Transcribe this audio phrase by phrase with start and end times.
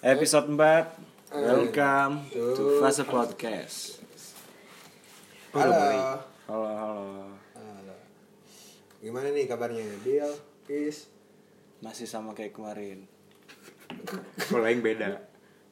[0.00, 4.00] Episode 4 Welcome to Fase Podcast
[5.52, 5.76] Halo.
[6.48, 7.04] Halo halo
[7.52, 7.96] Halo.
[9.04, 9.84] Gimana nih kabarnya?
[10.00, 10.32] Bill,
[10.72, 11.12] Is.
[11.84, 13.04] Masih sama kayak kemarin
[14.48, 15.20] Kalau yang beda.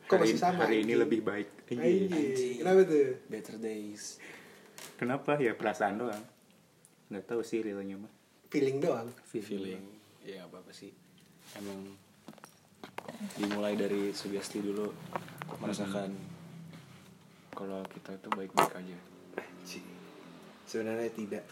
[0.04, 1.48] Kok hari, masih sama, hari ini lebih baik.
[1.72, 2.12] Anjing.
[2.12, 2.56] Anjing.
[2.60, 3.16] Kenapa tuh?
[3.32, 4.20] Better days
[5.00, 6.24] Kenapa ya perasaan doang?
[7.08, 8.12] Nggak tahu sih realnya mah.
[8.52, 9.08] Feeling doang.
[9.24, 9.80] Feeling
[10.20, 10.92] Ya gak apa-apa sih
[11.56, 12.07] Emang
[13.36, 14.90] Dimulai dari sugesti dulu
[15.58, 16.14] Merasakan
[17.52, 18.98] Kalau kita itu baik-baik aja.
[20.68, 21.44] Sebenarnya tidak.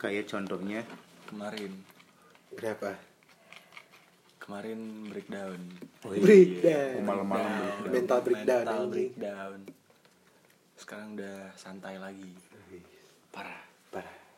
[0.00, 0.80] Kayak contohnya
[1.28, 1.72] Kemarin
[2.54, 2.96] Kenapa?
[4.40, 5.60] Kemarin breakdown
[6.06, 6.22] Oh iya.
[6.24, 6.92] Breakdown.
[7.04, 7.92] malam-malam Breakdown.
[7.92, 9.58] Mental breakdown, Mental breakdown
[10.78, 12.32] Sekarang udah santai lagi
[13.28, 13.60] Parah
[13.92, 14.28] Parah.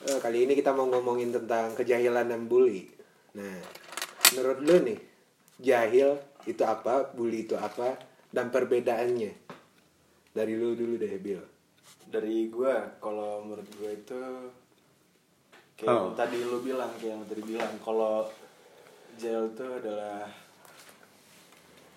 [0.00, 2.88] Eh, kali ini kita mau ngomongin tentang kejahilan dan bully.
[3.32, 3.58] Nah,
[4.32, 4.98] menurut lu nih,
[5.58, 7.94] jahil itu apa, bully itu apa,
[8.28, 9.32] dan perbedaannya?
[10.30, 11.42] Dari lu dulu deh, Bill.
[12.06, 14.18] dari gua kalau menurut gua itu
[15.78, 16.10] kayak Oh.
[16.10, 18.26] yang tadi lu bilang kayak yang tadi bilang kalau
[19.14, 20.26] jail itu adalah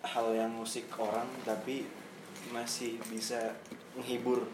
[0.03, 1.89] hal yang musik orang tapi
[2.53, 3.57] masih bisa
[3.95, 4.45] menghibur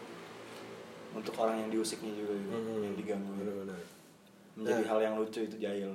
[1.12, 2.80] untuk orang yang diusiknya juga gitu, Hmm.
[2.86, 3.82] yang diganggu Benar-benar.
[4.56, 4.88] menjadi Nah.
[4.88, 5.92] hal yang lucu itu jahil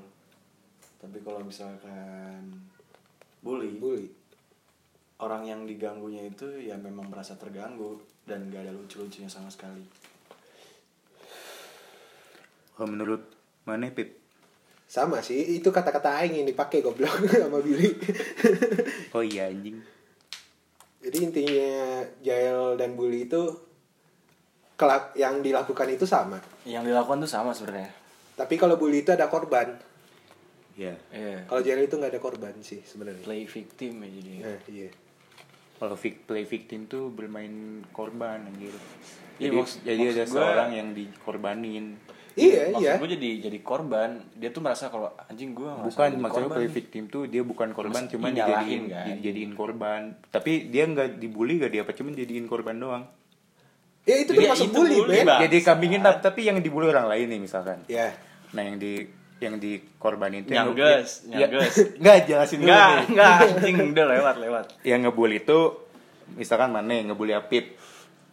[1.00, 2.54] tapi kalau misalkan
[3.44, 4.08] bully Bully.
[5.20, 9.84] orang yang diganggunya itu ya memang merasa terganggu dan gak ada lucu-lucunya sama sekali
[12.74, 13.22] Kalau menurut
[13.62, 14.18] mana Pip?
[14.90, 17.94] Sama sih, itu kata-kata aing yang dipakai goblok sama Billy.
[19.14, 19.78] Oh iya anjing.
[20.98, 23.42] Jadi intinya Jael dan bully itu
[24.74, 26.42] kelak yang dilakukan itu sama.
[26.66, 27.92] yang dilakukan tuh sama sebenarnya
[28.34, 29.78] Tapi kalau bully itu ada korban.
[30.74, 30.94] Iya.
[31.08, 31.36] Iya.
[31.44, 33.22] Kalau Jael itu nggak ada korban sih sebenarnya.
[33.22, 34.88] play victim ya jadi Nah, iya.
[35.74, 37.50] Kalau vic- play victim tuh bermain
[37.90, 38.70] korban anjir.
[39.36, 41.86] Iya, Jadi, maksud- jadi ada maksud gua- seorang yang dikorbanin.
[42.34, 42.92] Iya, maksud iya.
[42.96, 47.26] gue jadi jadi korban dia tuh merasa kalau anjing gue Bukan maksudnya play victim tuh
[47.26, 49.06] dia bukan korban cuman nyalahin, dijadiin kan?
[49.12, 50.00] dijadiin korban.
[50.28, 53.04] Tapi dia nggak dibully gak dia apa cuman jadiin korban doang.
[54.04, 55.24] Ya itu Iya, termasuk itu bully, bully, Ben.
[55.24, 55.40] Bang.
[55.40, 57.78] Jadi kambingin tapi- tapi yang dibully orang lain nih misalkan.
[57.86, 58.10] Ya.
[58.50, 59.06] Nah yang di
[59.38, 61.74] yang dikorbanin itu Nyangges, ya, nyangges.
[62.00, 63.04] nggak jelasin dulu enggak nih.
[63.10, 64.64] enggak anjing udah lewat lewat.
[64.82, 65.58] Yang ngebully itu
[66.32, 67.74] misalkan mana yang ngebully Apip.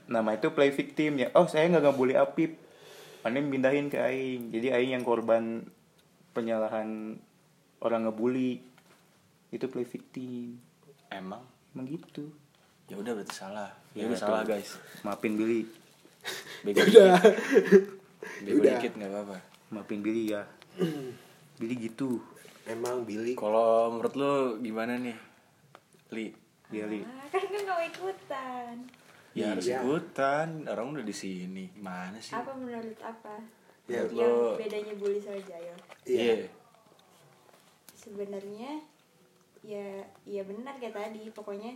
[0.06, 1.28] Nama itu play victim ya.
[1.34, 2.56] Oh saya nggak ngebully Apip.
[3.22, 4.50] Mana pindahin ke Aing.
[4.50, 5.66] Jadi Aing yang korban
[6.32, 7.18] penyalahan
[7.80, 8.62] orang ngebully.
[9.50, 10.58] Itu play victim.
[11.08, 11.44] Emang?
[11.72, 12.32] Emang gitu.
[12.88, 13.72] Ya udah berarti salah.
[13.92, 14.24] Ya, Ya, udah tuh.
[14.24, 14.70] salah guys.
[15.02, 15.68] maafin Billy.
[16.62, 17.18] Bego Udah.
[17.18, 17.36] dikit.
[18.42, 18.74] Bego Udah.
[18.78, 19.38] dikit nggak apa-apa.
[19.72, 20.44] Maafin Billy ya
[21.58, 22.22] Billy gitu
[22.64, 23.34] Emang Billy.
[23.34, 25.18] kalau menurut lu gimana nih
[26.12, 26.30] li
[26.68, 28.76] dia li Ah, kan gue gak mau ikutan.
[29.32, 29.80] ya harus Iya.
[29.80, 33.40] ikutan orang udah di sini gimana sih Apa menurut apa?
[33.86, 35.78] Ya, Menurut Yang lo bedanya bully sama jail.
[36.06, 36.36] Iya.
[37.94, 38.72] Sebenarnya
[39.62, 39.88] ya
[40.24, 41.28] ya benar kayak tadi.
[41.30, 41.76] Pokoknya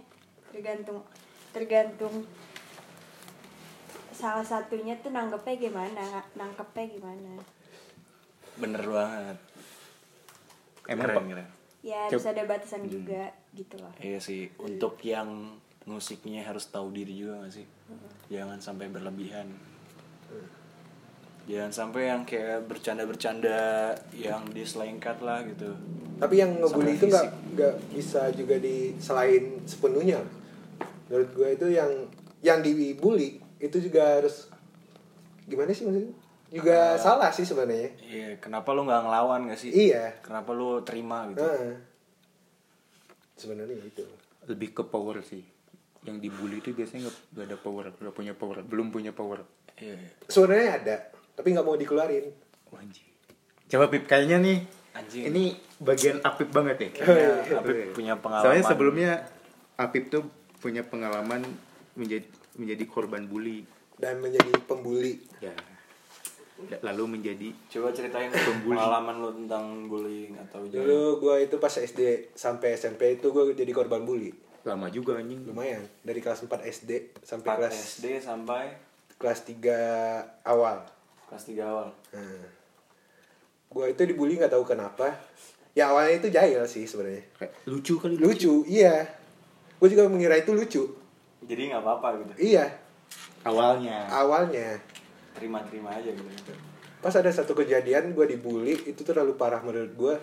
[0.49, 1.03] tergantung
[1.51, 2.23] tergantung
[4.09, 7.35] salah satunya tuh nanggepnya gimana, nangkepnya gimana.
[8.55, 9.37] Bener banget
[10.87, 11.49] emang keren keren
[11.85, 13.93] Ya harus ada batasan juga gitu loh.
[14.01, 15.53] Iya sih, untuk yang
[15.85, 17.65] musiknya harus tahu diri juga gak sih?
[18.33, 19.53] Jangan sampai berlebihan.
[21.45, 25.77] Jangan sampai yang kayak bercanda-bercanda yang diselengkat lah gitu.
[26.17, 30.25] Tapi yang ngebully itu nggak nggak bisa juga diselain sepenuhnya.
[31.05, 31.91] Menurut gue itu yang
[32.41, 34.49] yang dibully itu juga harus
[35.45, 36.17] gimana sih maksudnya?
[36.47, 36.97] Juga Ah.
[36.97, 37.89] salah sih sebenarnya.
[37.99, 39.71] Iya, kenapa lu nggak ngelawan gak sih?
[39.71, 40.21] Iya.
[40.21, 41.41] Kenapa lu terima gitu?
[41.41, 41.75] Nah,
[43.33, 44.05] sebenarnya itu.
[44.45, 45.41] lebih ke power sih
[46.03, 49.41] yang dibully itu biasanya nggak nggak ada power nggak punya power belum punya power
[49.75, 49.91] Iya.
[49.91, 50.09] iya.
[50.23, 50.95] Sebenarnya ada,
[51.33, 52.29] tapi nggak mau dikeluarin.
[52.69, 53.09] Wah, anjing.
[53.65, 54.57] coba Pip kayaknya nih
[54.93, 55.23] Anjing.
[55.27, 55.43] ini
[55.77, 58.45] bagian Apip banget ya Kayaknya Apip punya pengalaman.
[58.45, 59.11] soalnya sebelumnya
[59.75, 60.23] Apip tuh
[60.55, 61.41] punya pengalaman
[61.95, 63.65] menjadi menjadi korban bully
[63.97, 65.25] dan menjadi pembuli.
[65.39, 65.51] ya
[66.81, 68.77] lalu menjadi Coba ceritain Pembuli.
[68.77, 70.85] pengalaman lu tentang bullying atau jangan.
[70.85, 74.33] Dulu gue itu pas SD sampai SMP itu gue jadi korban bully.
[74.65, 78.63] lama juga anjing Lumayan, dari kelas 4 SD sampai 4 kelas SD sampai
[79.21, 80.81] kelas 3 awal.
[81.29, 81.93] kelas 3 awal.
[82.09, 82.45] Nah,
[83.69, 85.13] gue itu dibully nggak tahu kenapa.
[85.77, 87.21] Ya awalnya itu jahil sih sebenarnya.
[87.37, 89.05] Kayak lucu kali Lucu, iya.
[89.77, 90.81] Gue juga mengira itu lucu.
[91.45, 92.57] Jadi nggak apa-apa gitu.
[92.57, 92.65] Iya,
[93.45, 94.81] awalnya awalnya.
[95.35, 96.53] Terima-terima aja gitu.
[97.03, 100.15] Pas ada satu kejadian gue dibully itu terlalu parah menurut gue.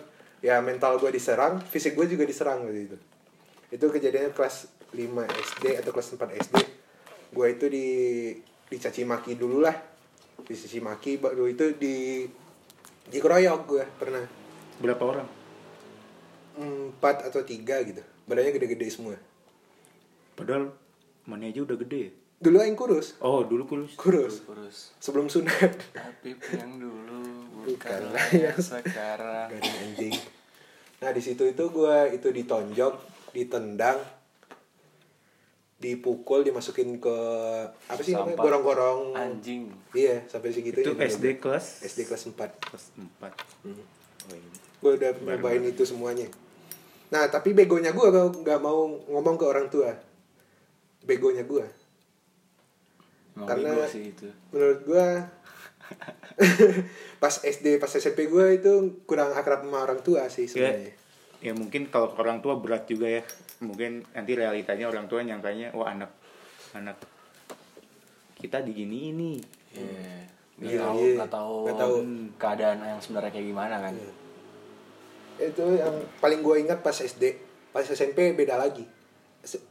[0.43, 2.97] ya mental gue diserang fisik gue juga diserang gitu itu
[3.71, 6.55] itu kejadiannya kelas 5 SD atau kelas 4 SD
[7.31, 7.87] gue itu di
[8.67, 9.71] dicaci maki dulu lah
[10.43, 12.27] dicaci maki baru itu di
[13.07, 14.23] dikeroyok gue pernah
[14.83, 15.27] Berapa orang?
[16.59, 19.15] empat atau tiga gitu badannya gede-gede semua
[20.35, 20.75] Padahal
[21.23, 22.11] mana aja udah gede ya?
[22.43, 23.95] Dulu aing kurus Oh, dulu kurus.
[23.95, 24.91] kurus Kurus.
[24.97, 27.23] sebelum sunat Tapi yang dulu
[27.63, 29.47] bukanlah yang sekarang.
[29.49, 30.15] garing anjing
[30.99, 32.93] nah di situ itu gue itu ditonjok
[33.31, 33.99] ditendang
[35.75, 37.17] dipukul dimasukin ke
[37.85, 39.67] apa sih namanya gorong-gorong Anjing.
[39.91, 43.03] iya sampai segitu Itu ya, SD kelas SD kelas 4 kelas 4.
[43.63, 43.83] Hmm.
[44.23, 44.51] Oh, ini.
[44.79, 46.27] gue udah nyobain itu semuanya
[47.09, 49.91] nah tapi begonya gue nggak mau ngomong ke orang tua
[51.01, 51.67] begonya gue
[53.33, 54.29] Emang Karena- sih itu.
[54.49, 55.07] menurut gue
[57.21, 58.71] pas SD pas SMP gue itu
[59.03, 60.91] kurang akrab sama orang tua sih Ya, sebenarnya
[61.39, 63.19] ya mungkin kalau orang tua berat juga ya.
[63.59, 66.11] Mungkin nanti realitanya orang tua nyangkanya wah anak
[66.71, 66.95] anak
[68.33, 69.33] kita digini ini.
[69.71, 70.23] Iya.
[70.53, 71.13] Nggak Iya, tahu, iya.
[71.17, 71.95] nggak tahu, Nggak tahu.
[72.37, 73.93] keadaan yang sebenarnya kayak gimana kan.
[73.93, 74.13] Iya.
[75.33, 75.89] itu yang
[76.19, 77.33] paling gue ingat pas SD
[77.73, 78.85] pas SMP beda lagi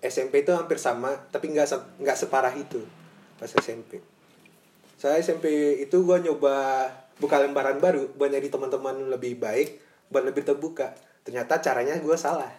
[0.03, 1.70] SMP itu hampir sama tapi nggak
[2.03, 2.82] nggak separah itu
[3.43, 3.99] pas SMP
[5.03, 6.87] saya SMP itu gue nyoba
[7.19, 10.93] buka lembaran baru buat nyari teman-teman lebih baik buat lebih terbuka.
[11.25, 12.53] Ternyata caranya gue salah.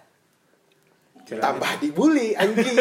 [1.23, 1.39] Caranya?
[1.39, 2.75] tambah dibully anjing.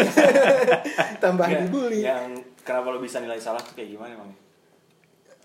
[1.22, 2.02] Tambah Nggak, dibully.
[2.02, 4.34] Yang kenapa lo bisa nilai salah tuh kayak gimana emang?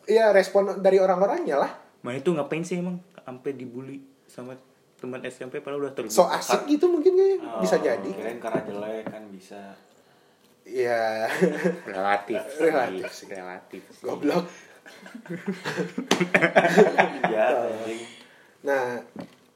[0.10, 1.72] Iya respon dari orang-orangnya lah.
[2.02, 4.58] Mana itu ngapain sih emang sampai dibully sama
[4.98, 6.18] teman SMP padahal udah terbuka.
[6.18, 7.38] so asik gitu mungkin kayaknya.
[7.46, 8.10] Oh, bisa jadi.
[8.10, 9.78] Kirain karena jelek kan bisa.
[10.68, 11.32] Iya
[11.88, 12.42] relatif.
[12.60, 13.28] Relatif sih.
[13.32, 13.82] Relatif.
[13.88, 14.04] sih.
[14.04, 14.46] goblok
[17.28, 17.48] Iya.
[18.68, 19.00] Nah,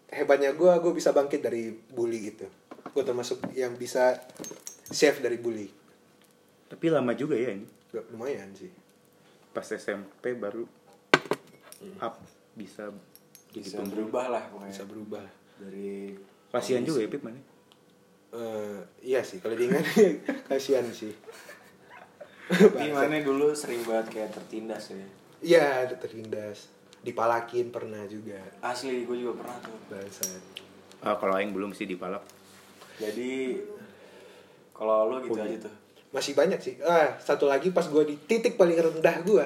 [0.07, 2.47] hebatnya gue, gue bisa bangkit dari bully itu.
[2.95, 4.15] Gue termasuk yang bisa
[4.87, 5.67] save dari bully.
[6.71, 7.67] Tapi lama juga ya ini.
[8.13, 8.71] Lumayan sih.
[9.51, 10.63] Pas SMP baru
[11.99, 12.23] up
[12.55, 12.87] bisa
[13.51, 14.07] jadi Bisa pembunuh.
[14.07, 14.71] berubah lah pokoknya.
[14.71, 15.25] Bisa berubah.
[15.59, 16.15] Dari
[16.51, 17.41] Kasihan juga ya Pip mana?
[18.31, 19.83] Eh, iya sih, kalau diingat
[20.47, 21.11] kasihan sih.
[22.51, 25.07] Tapi mana dulu sering banget kayak tertindas ya.
[25.41, 25.67] Iya,
[25.99, 26.71] tertindas.
[27.03, 28.39] Dipalakin pernah juga.
[28.63, 29.75] Asli, gue juga pernah tuh.
[29.91, 30.41] Bangsat.
[31.01, 32.21] Ah, kalau aing belum sih dipalak.
[33.01, 33.57] Jadi
[34.71, 35.73] kalau lo gitu Oh, aja tuh.
[36.13, 36.75] Masih banyak sih.
[36.83, 39.45] Ah, satu lagi pas gue di titik paling rendah gue.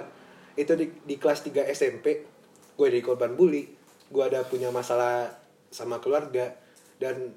[0.59, 2.25] Itu di, di kelas 3 SMP.
[2.75, 3.65] Gue jadi korban bully.
[4.11, 5.31] Gue ada punya masalah
[5.71, 6.51] sama keluarga.
[6.99, 7.31] Dan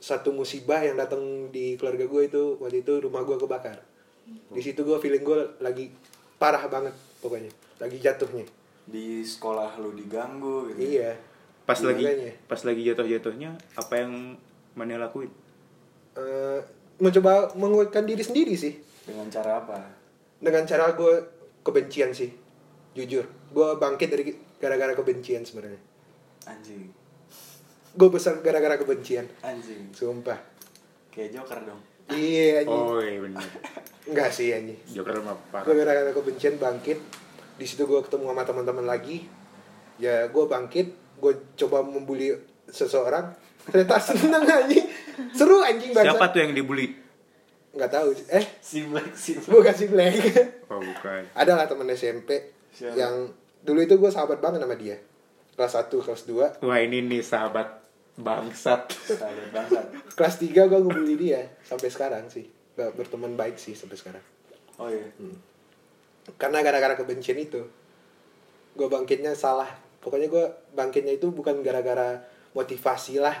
[0.00, 3.78] satu musibah yang datang di keluarga gue itu waktu itu rumah gue kebakar.
[4.50, 5.92] Di situ gue feeling gue lagi
[6.40, 7.52] parah banget pokoknya.
[7.78, 8.48] Lagi jatuhnya.
[8.88, 10.80] Di sekolah lo diganggu gitu.
[10.98, 11.14] Iya.
[11.68, 12.32] Pas lagi Makanya.
[12.48, 14.34] pas lagi jatuh-jatuhnya apa yang
[14.74, 15.30] mana lakuin?
[16.16, 16.58] Eh,
[16.98, 18.74] mencoba menguatkan diri sendiri sih.
[19.06, 20.00] Dengan cara apa?
[20.40, 21.14] dengan cara gue
[21.60, 22.32] kebencian sih
[22.96, 24.24] jujur gue bangkit dari
[24.56, 25.78] gara-gara kebencian sebenarnya
[26.48, 26.88] Anjing.
[27.92, 29.90] Gue besar gara-gara kebencian Anjing.
[29.90, 30.38] sumpah
[31.10, 31.80] Kayak Joker dong.
[32.08, 33.42] iya anjing Oh iya benar.
[34.04, 35.74] enggak sih anjing Joker mah gue parah.
[35.76, 36.98] gara-gara kebencian bangkit
[37.54, 39.26] di situ gue ketemu sama teman-teman lagi
[39.96, 42.32] ya gue bangkit gue coba membuli
[42.66, 44.86] seseorang ternyata seneng anjing
[45.30, 46.96] seru anjing bangsa Siapa tuh yang dibully?
[47.70, 49.46] nggak tahu eh Si Black, si Black.
[49.46, 50.14] bukan si Black
[50.66, 51.22] Oh bukan.
[51.30, 52.38] ada lah teman SMP
[52.70, 52.94] Siapa?
[52.94, 53.30] yang
[53.60, 54.96] dulu itu gue sahabat banget sama dia
[55.52, 57.79] kelas 1 kelas 2 Wah ini nih sahabat
[58.22, 58.92] bangsat.
[60.14, 62.46] Kelas 3 gue ngebully dia sampai sekarang sih.
[62.76, 64.24] Gak berteman baik sih sampai sekarang.
[64.80, 65.04] Oh iya.
[66.38, 67.60] karena gara-gara kebencian itu
[68.76, 69.68] gue bangkitnya salah.
[70.00, 72.22] Pokoknya gue bangkitnya itu bukan gara-gara
[72.54, 73.36] motivasi lah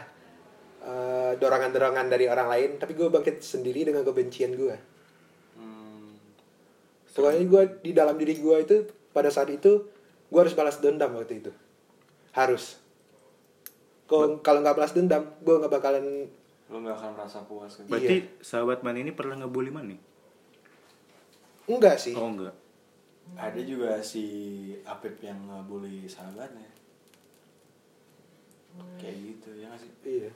[0.80, 4.76] eh, dorongan-dorongan dari orang lain tapi gue bangkit sendiri dengan kebencian gue
[5.60, 6.16] Hmm.
[7.12, 8.76] pokoknya gue di dalam diri gue itu
[9.12, 9.84] pada saat itu
[10.30, 11.52] gue harus balas dendam waktu itu.
[12.32, 12.79] Harus
[14.10, 16.26] kalau kalau nggak balas dendam gue nggak bakalan
[16.70, 17.90] Lo gak akan merasa puas gitu.
[17.90, 20.00] Berarti sahabat man ini pernah ngebully man nih?
[21.70, 22.54] enggak sih Oh enggak.
[23.38, 24.26] Ada juga si
[24.82, 26.66] Apip yang ngebully sahabatnya.
[28.98, 29.90] Kayak gitu ya gak sih?
[30.06, 30.30] iya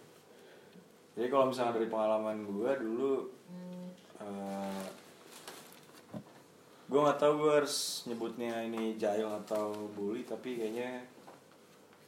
[1.14, 3.31] Jadi kalau misalnya dari pengalaman gue dulu,
[4.19, 4.83] eh
[6.90, 11.07] gue nggak tahu gue harus nyebutnya ini jahil atau bully, tapi kayaknya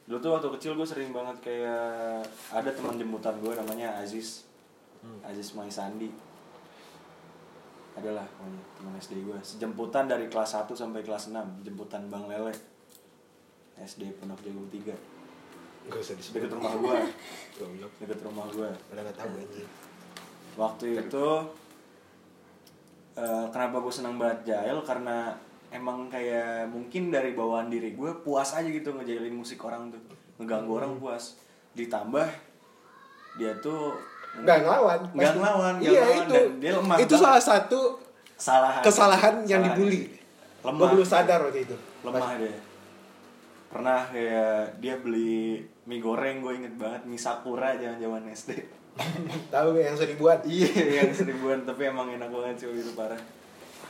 [0.07, 4.47] dulu tuh waktu kecil gue sering banget kayak ada teman jemputan gue namanya Aziz,
[5.21, 6.11] Aziz Maisandi.
[7.97, 9.39] Adalah pokoknya teman SD gue.
[9.41, 12.53] Sejemputan dari kelas 1 sampai kelas 6, jemputan Bang Lele.
[13.77, 14.95] SD Pondok Jagung 3.
[15.87, 16.39] Gak usah disebut.
[16.39, 16.71] deket rumah
[17.59, 17.93] Goblok.
[18.03, 19.69] deket rumah gua Udah gak tahu anjing.
[20.57, 21.27] waktu itu
[23.15, 25.31] eh, kenapa gue senang banget Jail karena
[25.69, 30.01] emang kayak mungkin dari bawaan diri gue puas aja gitu ngejailin musik orang tuh
[30.37, 31.37] ngeganggu orang puas
[31.73, 32.29] ditambah
[33.37, 33.95] dia tuh
[34.37, 35.01] Nggak ngelawan.
[35.17, 36.35] Nggak ngelawan, Iya ngelawan, itu.
[36.37, 37.25] dan dia lemah itu banget.
[37.25, 37.81] salah satu
[38.37, 39.65] kesalahan kesalahan yang Kesalahan.
[39.73, 40.01] dibully.
[40.61, 40.77] Lemah.
[40.77, 41.77] Gue belum sadar waktu itu.
[42.05, 42.55] lemah dia
[43.67, 48.51] pernah kayak dia beli mie goreng gue inget banget mie sakura zaman zaman SD
[49.53, 50.39] Tahu yang seribuan?
[50.47, 50.69] iya
[50.99, 53.19] yang seribuan tapi emang enak banget sih itu parah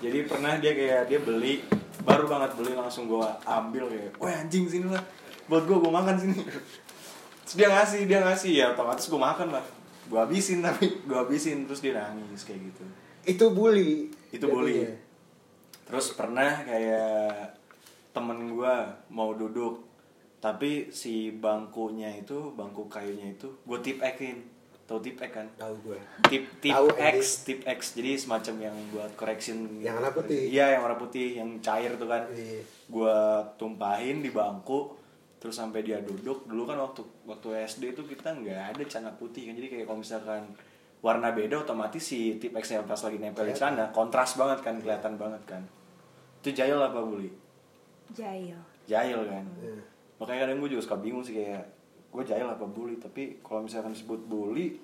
[0.01, 1.65] jadi pernah dia kayak dia beli
[2.05, 5.03] baru banget beli langsung gue ambil kayak wah anjing sini lah.
[5.49, 6.39] Buat gue gue makan sini.
[7.47, 9.65] Terus dia ngasih dia ngasih ya otomatis gue makan lah.
[10.07, 12.85] Gue habisin tapi gue habisin terus dia nangis kayak gitu.
[13.27, 14.13] Itu bully.
[14.31, 14.85] itu bully.
[14.85, 14.95] Jadinya.
[15.87, 17.55] terus pernah kayak
[18.11, 18.75] temen gue
[19.15, 19.87] mau duduk
[20.43, 24.56] tapi si bangkunya itu bangku kayunya itu gue tip ekin
[24.87, 25.47] tau tip ek kan?
[25.59, 25.99] Tahu gue.
[26.31, 27.99] tip tip Tahu, X tip X.
[27.99, 30.41] Jadi semacam yang buat correction Yang warna putih.
[30.47, 32.23] iya yang warna putih yang cair tuh kan.
[32.31, 32.63] Iya.
[32.87, 33.19] gue
[33.59, 34.95] tumpahin di bangku
[35.37, 36.47] terus sampai dia duduk.
[36.47, 39.59] Dulu kan waktu waktu SD itu kita nggak ada celana putih kan.
[39.59, 40.43] Jadi kayak kalau misalkan
[41.03, 44.79] warna beda otomatis si tip X nya pas lagi nempel di celana kontras banget kan
[44.79, 45.63] kelihatan banget kan.
[46.41, 47.31] Itu jahil apa bully
[48.15, 48.55] Jail.
[48.87, 49.43] jahil kan?
[49.59, 49.83] Iya.
[50.17, 51.67] makanya kadang gue juga suka bingung sih kayak
[52.17, 54.81] gue jahil apa bully tapi kalau misalkan disebut bully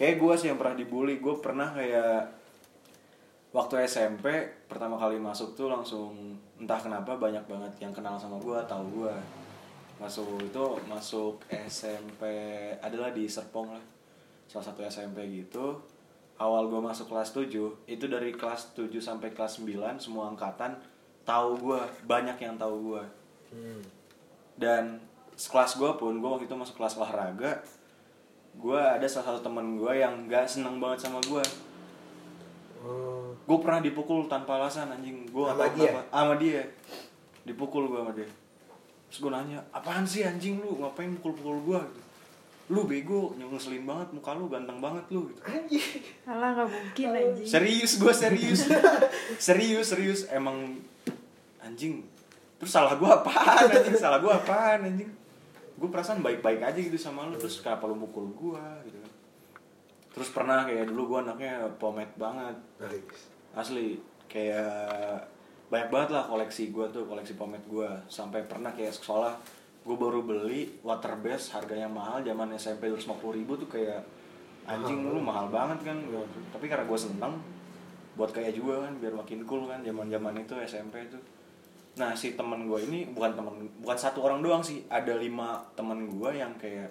[0.00, 1.20] kayak gue sih yang pernah dibully.
[1.20, 2.24] Gue pernah kayak
[3.52, 8.56] waktu SMP pertama kali masuk tuh langsung entah kenapa banyak banget yang kenal sama gue
[8.64, 9.14] tahu gue
[10.00, 12.24] masuk itu masuk SMP
[12.80, 13.84] adalah di Serpong lah.
[14.48, 15.76] Salah satu SMP gitu.
[16.40, 17.52] Awal gue masuk kelas 7
[17.84, 20.72] itu dari kelas 7 sampai kelas 9 semua angkatan
[21.28, 23.04] tahu gue banyak yang tahu gue
[23.50, 23.82] Hmm.
[24.54, 25.02] dan
[25.40, 27.64] sekelas gue pun gue waktu itu masuk kelas olahraga
[28.52, 31.40] gue ada salah satu temen gue yang gak seneng banget sama gue
[32.80, 33.36] Oh.
[33.36, 35.28] gue pernah dipukul tanpa alasan anjing.
[35.28, 36.00] Gue Sama dia?
[36.08, 36.64] sama dia.
[37.44, 38.24] Dipukul gue sama dia.
[39.12, 40.80] Terus gue nanya apaan sih anjing lu?
[40.80, 42.00] Ngapain pukul-pukul gue gitu
[42.70, 45.44] lu bego ngeselin banget muka lu ganteng banget lu gitu.
[45.44, 46.00] Anjing.
[46.24, 47.48] Alah nggak mungkin anjing.
[47.52, 48.60] serius gue serius.
[49.52, 50.20] Serius serius.
[50.32, 50.80] Emang
[51.60, 52.00] anjing.
[52.56, 53.92] Terus salah gue apaan anjing?
[53.92, 55.19] Salah gue apaan anjing
[55.80, 59.12] gue perasaan baik-baik aja gitu sama lu terus kenapa lu mukul gue gitu kan.
[60.10, 62.56] Terus pernah kayak dulu gue anaknya pomade banget.
[63.56, 63.96] Asli
[64.28, 65.24] kayak
[65.72, 69.34] banyak banget lah koleksi gue tuh koleksi pomade gue sampai pernah kayak sekolah
[69.80, 74.04] gue baru beli water base harganya mahal zaman SMP terus ribu tuh kayak
[74.68, 75.96] anjing lu mahal banget kan
[76.52, 77.34] tapi karena gue seneng
[78.18, 81.16] buat kayak juga kan biar makin cool kan zaman zaman itu SMP itu
[82.00, 84.88] nah si temen gue ini bukan temen bukan satu orang doang sih.
[84.88, 86.88] Ada lima temen gue yang kayak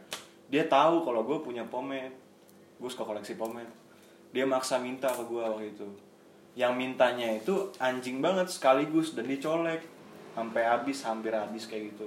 [0.53, 2.13] dia tahu kalau gue punya pomade.
[2.77, 3.73] Gue suka koleksi pomade.
[4.29, 5.89] Dia maksa minta ke gue waktu itu.
[6.53, 9.81] Yang mintanya itu anjing banget sekaligus dan dicolek.
[10.37, 12.05] Sampai habis hampir habis kayak gitu.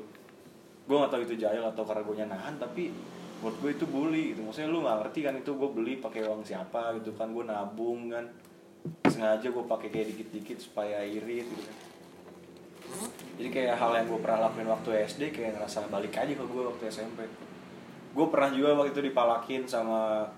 [0.86, 2.94] Gue gak tahu itu jahil atau karena gue nahan tapi
[3.42, 4.46] menurut gue itu bully gitu.
[4.46, 7.34] Maksudnya lu nggak ngerti kan itu gue beli pakai uang siapa gitu kan.
[7.34, 8.30] Gue nabung kan.
[9.10, 11.91] Sengaja gue pakai kayak dikit-dikit supaya irit gitu kan
[13.38, 16.62] jadi kayak hal yang gue pernah lakuin waktu SD kayak ngerasa balik aja ke gue
[16.62, 17.24] waktu SMP
[18.12, 20.28] gue pernah juga waktu itu dipalakin sama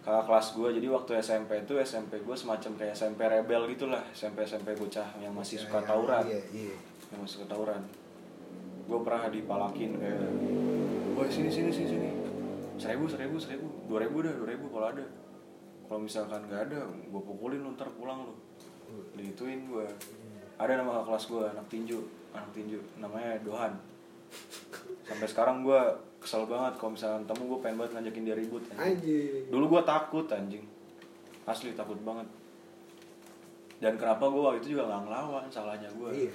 [0.00, 4.48] kakak kelas gue jadi waktu SMP itu SMP gue semacam kayak SMP rebel gitulah SMP
[4.48, 6.24] SMP bocah yang masih suka Ya, tawuran.
[6.24, 6.76] Iya, iya.
[7.12, 7.82] yang masih suka tawuran.
[8.88, 10.18] Gue pernah dipalakin kayak
[11.18, 12.10] woi sini sini sini sini.
[12.80, 13.68] Seribu seribu seribu.
[13.84, 15.04] Dua ribu dah dua ribu kalau ada.
[15.84, 18.34] Kalau misalkan nggak ada gue pukulin lu ntar pulang lu.
[19.20, 19.84] Digituin gue
[20.60, 21.98] ada nama kakak kelas gue anak tinju
[22.30, 23.72] anak tinju namanya Dohan
[25.02, 25.80] sampai sekarang gue
[26.16, 28.84] kesel banget kalau misalkan temu gue pengen banget ngajakin dia ribut anjing.
[28.94, 29.42] Anjing.
[29.48, 30.64] dulu gue takut anjing
[31.42, 32.28] asli takut banget
[33.80, 36.32] dan kenapa gue waktu itu juga nggak ngelawan salahnya gue Iya.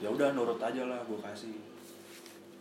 [0.00, 1.56] ya udah nurut aja lah gue kasih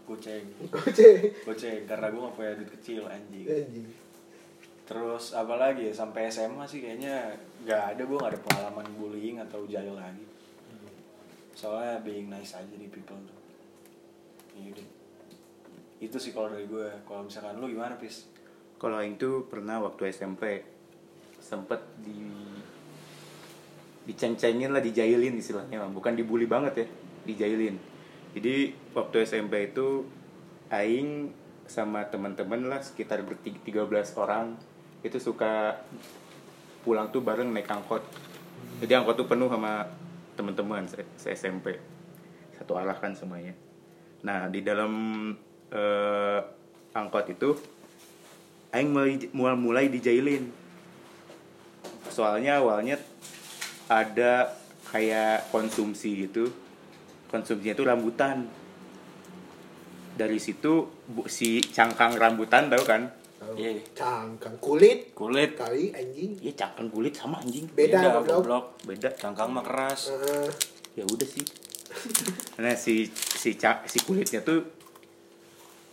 [0.03, 1.19] goceng Goceng.
[1.43, 3.87] goceng karena gue gak punya duit kecil anjing Anjing.
[4.83, 9.37] terus apa lagi ya, sampai SMA sih kayaknya nggak ada gue nggak ada pengalaman bullying
[9.39, 10.23] atau jahil lagi
[11.63, 13.39] soalnya being nice aja di people tuh
[14.59, 14.87] deh.
[16.03, 18.27] itu sih kalau dari gue kalau misalkan lu gimana pis
[18.75, 20.59] Kalau yang itu pernah waktu SMP
[21.39, 22.19] sempet di
[24.03, 26.87] diceng-cengin lah, dijailin istilahnya, bukan dibully banget ya,
[27.23, 27.79] dijailin.
[28.35, 30.03] Jadi waktu SMP itu
[30.67, 31.31] aing
[31.63, 34.59] sama teman-teman lah sekitar bertiga 13 orang
[34.99, 35.79] itu suka
[36.83, 38.03] pulang tuh bareng naik angkot.
[38.83, 39.87] Jadi angkot tuh penuh sama
[40.33, 40.85] teman-teman
[41.19, 41.77] SMP.
[42.57, 43.53] Satu arah kan semuanya.
[44.23, 44.93] Nah, di dalam
[45.73, 46.39] eh,
[46.93, 47.57] angkot itu
[48.73, 50.63] aing mulai mulai, dijailin
[52.09, 53.01] soalnya awalnya
[53.89, 54.53] ada
[54.93, 56.53] kayak konsumsi gitu
[57.33, 58.45] konsumsinya itu rambutan
[60.13, 60.85] dari situ
[61.25, 63.09] si cangkang rambutan tahu kan
[63.53, 63.79] Iya.
[63.93, 65.11] Cangkang kulit.
[65.11, 65.53] Kulit.
[65.53, 66.39] kali anjing.
[66.39, 67.67] iya cangkang kulit sama anjing.
[67.69, 68.35] Beda, Beda, goblok.
[68.37, 68.65] goblok.
[68.83, 69.09] beda.
[69.13, 70.09] Cangkang mah keras.
[70.09, 70.49] Eh,
[70.95, 71.45] ya udah sih.
[72.53, 74.65] Nah si si ca- si kulitnya tuh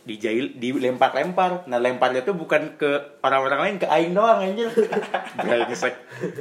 [0.00, 1.64] dijail dilempar-lempar.
[1.66, 4.72] Nah lemparnya tuh bukan ke orang-orang lain ke aing doang anjir
[5.36, 5.94] brengsek.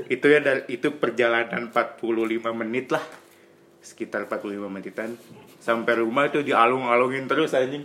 [0.08, 2.00] Itu ya dari itu perjalanan 45
[2.56, 3.04] menit lah.
[3.80, 5.16] Sekitar 45 menitan.
[5.60, 7.84] Sampai rumah itu dialung-alungin terus anjing.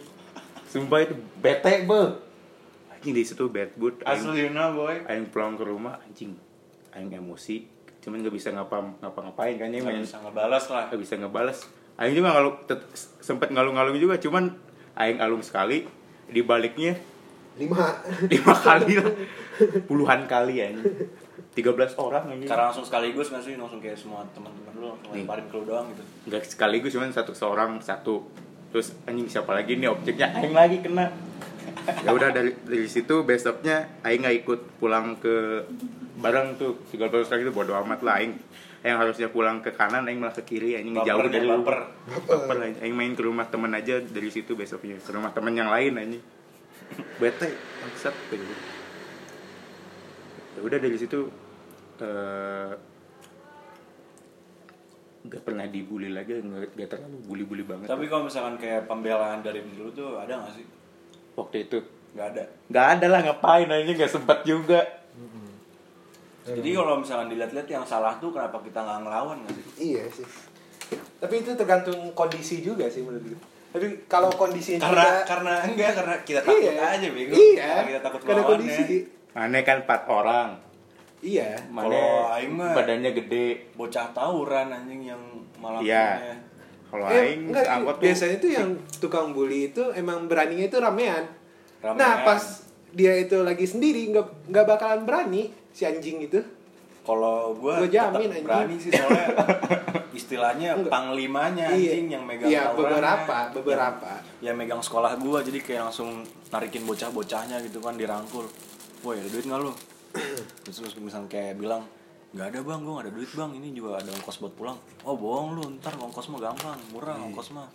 [0.66, 2.00] Sumpah itu bete be
[3.04, 4.00] anjing di situ bad mood.
[4.00, 5.04] Aslina boy.
[5.04, 6.32] aing pulang ke rumah anjing.
[6.96, 7.68] Aing emosi
[8.00, 10.84] cuman gak bisa ngapa ngapa-ngapain kan ya Nggak main bisa ngebalas lah.
[10.88, 11.58] gak bisa ngebales.
[11.96, 12.88] Aing juga ngalu tet-
[13.20, 14.56] sempet ngalung-ngalung juga cuman
[14.94, 15.84] aing alung sekali
[16.24, 16.96] di baliknya
[17.56, 17.92] lima.
[18.32, 19.12] lima kali lah.
[19.84, 20.72] Puluhan kali ya
[21.54, 21.60] 13
[21.94, 23.54] orang aja Cara langsung sekaligus nggak sih?
[23.54, 26.02] Langsung kayak semua teman-teman lu langsung lemparin ke lu doang gitu.
[26.24, 28.24] nggak sekaligus cuman satu seorang satu.
[28.72, 29.88] Terus anjing siapa lagi nih?
[29.88, 31.12] Objeknya aing lagi kena
[32.04, 35.64] ya udah dari dari situ besoknya aing nggak ikut pulang ke
[36.20, 36.80] bareng tuh.
[36.88, 38.34] 13 orang itu bodo amat lah aing.
[38.84, 40.76] Yang harusnya pulang ke kanan aing malah ke kiri.
[40.80, 41.78] Baper jauh dari baper.
[42.28, 42.76] baper aing.
[42.84, 45.00] aing main ke rumah temen aja dari situ besoknya.
[45.00, 46.24] Ke rumah temen yang lain anjing.
[47.20, 47.48] Bete
[47.80, 48.44] bangsat gitu.
[50.54, 51.28] Ya udah dari situ
[55.24, 57.88] gak pernah dibully lagi nggak gak terlalu bully-bully banget.
[57.88, 60.66] Tapi kalau misalkan kayak pembelaan dari dulu tuh ada nggak sih?
[61.34, 61.78] Waktu itu
[62.14, 62.44] Nggak ada.
[62.70, 64.80] nggak ada lah ngapain aja nggak sempat juga
[66.44, 69.64] Jadi kalau misalkan dilihat-lihat yang salah tuh kenapa kita nggak ngelawan nggak sih?
[69.96, 70.28] Iya sih.
[71.16, 73.40] Tapi itu tergantung kondisi juga sih menurut gue.
[73.72, 77.32] Tapi kalau kondisinya Karena juga karena enggak karena kita takut iya, aja bego.
[77.32, 77.64] Iya.
[77.64, 78.96] Karena kita takut karena kondisi.
[79.32, 80.48] Mana kan empat orang
[81.24, 81.50] Iya.
[81.72, 85.22] Mana Kalau badannya gede Bocah tawuran anjing yang
[85.56, 86.36] malam Iya.
[86.94, 90.78] Kalau Eh, aing enggak, angkot tuh biasanya itu yang tukang bully itu emang beraninya itu
[90.78, 91.26] ramean.
[91.80, 91.98] Ramean.
[91.98, 92.38] Nah pas
[92.88, 96.38] dia itu lagi sendiri nggak nggak bakalan berani si anjing itu.
[97.02, 98.46] Kalau gua, Gua jamin, tetap anjing.
[98.46, 99.26] berani sih soalnya
[100.14, 100.88] istilahnya Enggak.
[100.88, 104.10] panglimanya anjing yang megang Iya beberapa beberapa.
[104.38, 108.46] yang, yang megang sekolah gua jadi kayak langsung narikin bocah-bocahnya gitu kan dirangkul
[109.02, 109.74] woi ada duit nggak lu
[110.62, 111.82] terus, terus misalnya kayak bilang
[112.34, 112.78] nggak ada bang.
[112.82, 113.50] Gua nggak ada duit bang.
[113.54, 114.78] Ini juga ada ongkos buat pulang.
[115.06, 115.64] Oh bohong lu.
[115.78, 116.78] Ntar ongkos mah gampang.
[116.90, 117.70] Murah ongkos mah.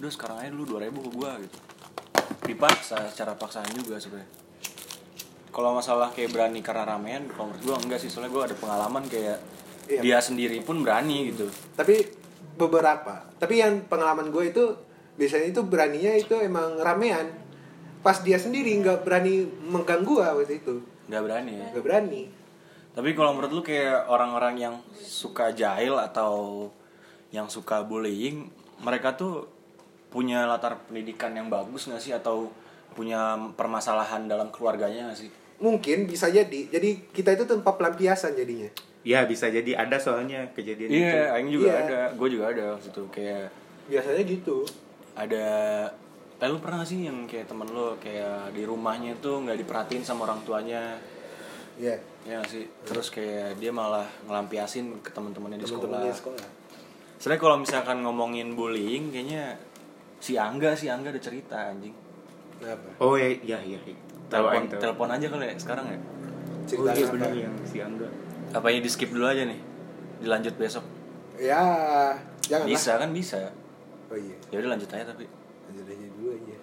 [0.00, 1.58] Udah sekarang aja dulu 2000 ke gua gitu.
[2.48, 4.26] Dipaksa secara paksaan juga sebenarnya.
[5.52, 8.08] Kalau masalah kayak berani karena ramean kalau menurut gua enggak sih.
[8.08, 9.38] Soalnya gua ada pengalaman kayak
[9.90, 10.00] Iya.
[10.00, 11.50] dia sendiri pun berani gitu.
[11.74, 12.06] Tapi
[12.56, 13.26] beberapa.
[13.36, 14.64] Tapi yang pengalaman gue itu
[15.18, 17.34] biasanya itu beraninya itu emang ramean.
[18.02, 20.82] Pas dia sendiri nggak berani mengganggu waktu itu.
[21.10, 21.66] nggak berani ya?
[21.74, 22.22] Nggak berani.
[22.92, 26.68] Tapi kalau menurut lu kayak orang-orang yang suka jahil atau
[27.32, 29.48] yang suka bullying, mereka tuh
[30.12, 32.52] punya latar pendidikan yang bagus nggak sih atau
[32.92, 35.30] punya permasalahan dalam keluarganya nggak sih?
[35.58, 36.68] Mungkin bisa jadi.
[36.68, 38.68] Jadi kita itu tempat pelampiasan jadinya.
[39.02, 41.80] ya bisa jadi ada soalnya kejadian itu Iya, Aing juga Iya.
[41.82, 43.50] ada, gue juga ada waktu itu kayak
[43.90, 44.56] Biasanya gitu.
[45.12, 45.46] ada
[46.38, 50.02] Eh, lu pernah nggak sih yang kayak temen lu kayak di rumahnya tuh nggak diperhatiin
[50.02, 50.98] sama orang tuanya
[51.76, 51.96] Iya.
[52.22, 56.46] ya nggak sih terus kayak dia malah ngelampiasin ke teman-temannya di sekolah sekolah.
[57.18, 59.54] Sebenarnya kalau misalkan ngomongin bullying, kayaknya
[60.18, 61.94] si Angga si Angga ada cerita anjing.
[62.58, 62.90] Kenapa?
[62.98, 63.94] oh ya ya ya, ya.
[64.30, 65.98] tahu Telepon, telepon aja kali ya sekarang ya.
[65.98, 67.12] oh Cerita iya apa?
[67.14, 68.08] benar yang si Angga
[68.52, 69.58] Apa ini di skip dulu aja nih?
[70.22, 70.84] Dilanjut besok.
[71.40, 71.62] Ya,
[72.44, 73.50] jangan Bisa kan bisa.
[74.06, 75.24] Oh iya, Ya udah lanjut aja tapi.
[75.66, 76.56] lanjut aja dulu aja.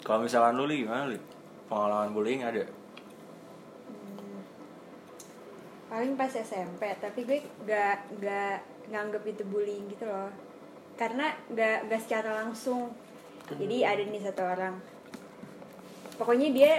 [0.00, 1.18] Kalau misalkan lu li gimana li?
[1.68, 2.64] Pengalaman bullying ada?
[5.88, 10.28] Paling pas SMP tapi gue gak gak nganggep itu bullying gitu loh.
[10.94, 12.92] Karena gak gak secara langsung.
[13.48, 14.76] Jadi ada nih satu orang.
[16.14, 16.72] Pokoknya dia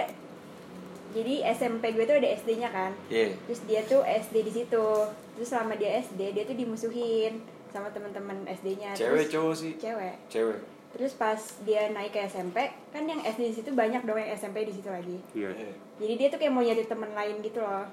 [1.10, 2.92] jadi SMP gue tuh ada SD-nya kan.
[3.06, 3.34] Iya.
[3.44, 4.86] terus dia tuh SD di situ.
[5.34, 9.72] Terus selama dia SD dia tuh dimusuhin sama teman-teman SD-nya Cewek Terus- cowok sih?
[9.76, 10.16] cewek.
[10.26, 10.58] Cewek.
[10.90, 14.66] terus pas dia naik ke SMP kan yang SD di situ banyak dong yang SMP
[14.66, 15.22] di situ lagi.
[15.30, 15.54] Iya.
[15.54, 15.70] Iya.
[15.96, 17.86] jadi dia tuh kayak mau nyari temen lain gitu loh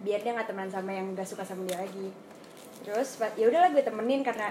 [0.00, 2.08] biar dia nggak temenan sama yang gak suka sama dia lagi.
[2.80, 4.48] Terus ya udahlah gue temenin karena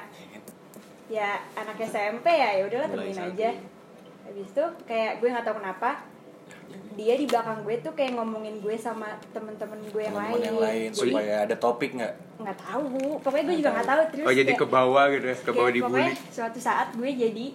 [1.07, 3.49] ya anak SMP ya ya udahlah temenin aja.
[4.21, 6.05] habis itu kayak gue nggak tahu kenapa
[6.93, 10.89] dia di belakang gue tuh kayak ngomongin gue sama temen-temen gue yang lain, yang lain.
[10.93, 12.13] supaya ada topik nggak?
[12.37, 13.17] nggak tahu.
[13.19, 14.01] Pokoknya gue juga nggak tahu.
[14.13, 15.89] terus oh jadi kayak- ke bawah gitu ya ke bawah dibully.
[16.05, 17.45] pokoknya suatu saat gue jadi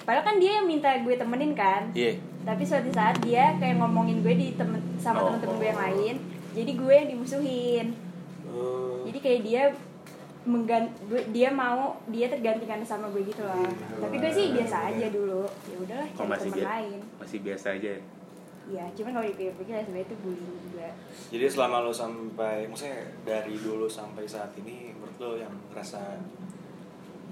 [0.00, 1.92] padahal kan dia yang minta gue temenin kan.
[1.92, 2.16] Iya.
[2.40, 5.24] tapi suatu saat dia kayak ngomongin gue di temen sama Oh.
[5.28, 6.16] temen-temen gue yang lain
[6.52, 7.88] jadi gue yang dimusuhin
[8.42, 9.06] Oh.
[9.06, 9.62] jadi kayak dia
[10.42, 13.62] menggan gue- dia mau dia tergantikan sama gue gitu loh
[13.96, 16.70] tapi gue sih biasa aja dulu ya udahlah Kok cari masih temen biasa?
[16.72, 17.90] lain Masih biasa aja.
[17.90, 18.00] ya?
[18.70, 20.88] ya cuman kalau dipikir-pikir ya sebenarnya itu bullying juga
[21.28, 25.98] Jadi selama lo sampai, maksudnya dari dulu sampai saat ini, menurut lo yang ngerasa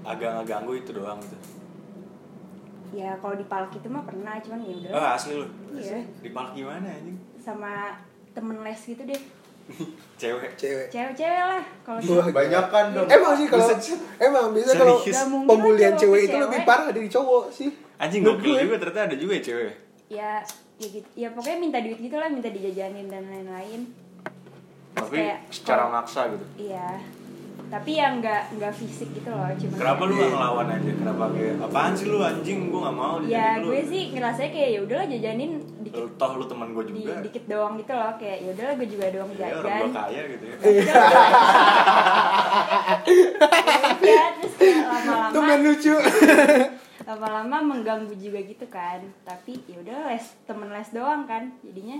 [0.01, 1.37] agak ngeganggu itu doang gitu?
[2.91, 5.45] ya kalau dipalak itu mah pernah cuman ya udah Oh asli lo?
[5.71, 5.99] Iya.
[6.19, 7.17] Dipalak gimana anjing?
[7.37, 7.99] sama
[8.39, 9.21] temen les gitu deh
[10.19, 10.55] Cewek?
[10.55, 10.87] Cewek.
[10.89, 13.05] cewek-cewek lah kalau Wah, Banyak kan dong.
[13.07, 13.69] Emang sih kalau
[14.17, 14.97] emang bisa kalau
[15.45, 16.43] pembulian cewek ke itu cewek.
[16.43, 17.69] lebih parah dari cowok sih.
[17.95, 18.63] Anjing gokil gue.
[18.63, 19.63] juga ternyata ada juga ya cewek
[20.09, 20.31] ya
[20.79, 23.81] ya gitu ya pokoknya minta duit gitu lah minta dijajanin dan lain-lain
[24.89, 26.97] Tapi Kayak- secara maksa gitu iya
[27.67, 30.91] tapi yang nggak nggak fisik gitu loh cuma Kenapa lu gak ngelawan aja?
[30.91, 32.59] Kenapa kayak, apaan sih lu anjing?
[32.67, 33.69] Gue gak mau ya lu.
[33.69, 37.13] gue sih ngerasanya kayak ya udahlah jajanin Lu dikit toh lu teman gue di, juga.
[37.21, 39.79] dikit doang gitu loh kayak ya udahlah gue juga doang Ya orang jajan.
[39.79, 40.55] gue kaya gitu ya.
[43.99, 45.95] Ya terus lama-lama main lucu.
[47.09, 48.99] lama-lama mengganggu juga gitu kan.
[49.23, 51.49] Tapi ya udah les temen les doang kan.
[51.61, 51.97] Jadinya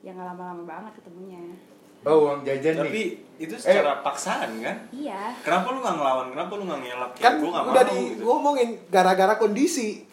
[0.00, 1.40] ya nggak lama-lama banget ketemunya
[2.06, 3.42] Oh, uang jajan Tapi nih.
[3.42, 4.76] itu secara paksaan kan?
[4.94, 6.26] iya Kenapa lu gak ngelawan?
[6.30, 7.10] Kenapa lu gak ngelak?
[7.18, 8.22] kan gue gak udah mau di gitu.
[8.22, 10.06] ngomongin gara-gara kondisi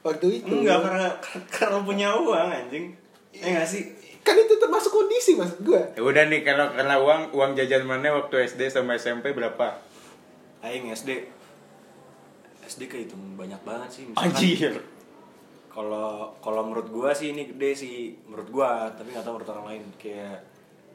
[0.00, 0.48] waktu itu.
[0.50, 1.08] Enggak, karena,
[1.54, 2.88] karena punya uang anjing
[3.36, 3.84] Eh gak sih?
[4.24, 5.82] Kan itu termasuk kondisi maksud gue.
[5.92, 9.76] Ya udah nih karena karena uang uang jajan mana waktu SD sama SMP berapa?
[10.64, 11.20] Aing SD
[12.64, 14.74] SD kehitung banyak banget sih Misalkan Anjir.
[15.68, 17.94] Kalau kalau menurut gua sih ini gede sih
[18.24, 20.40] Menurut gua, tapi gak tahu menurut orang lain Kayak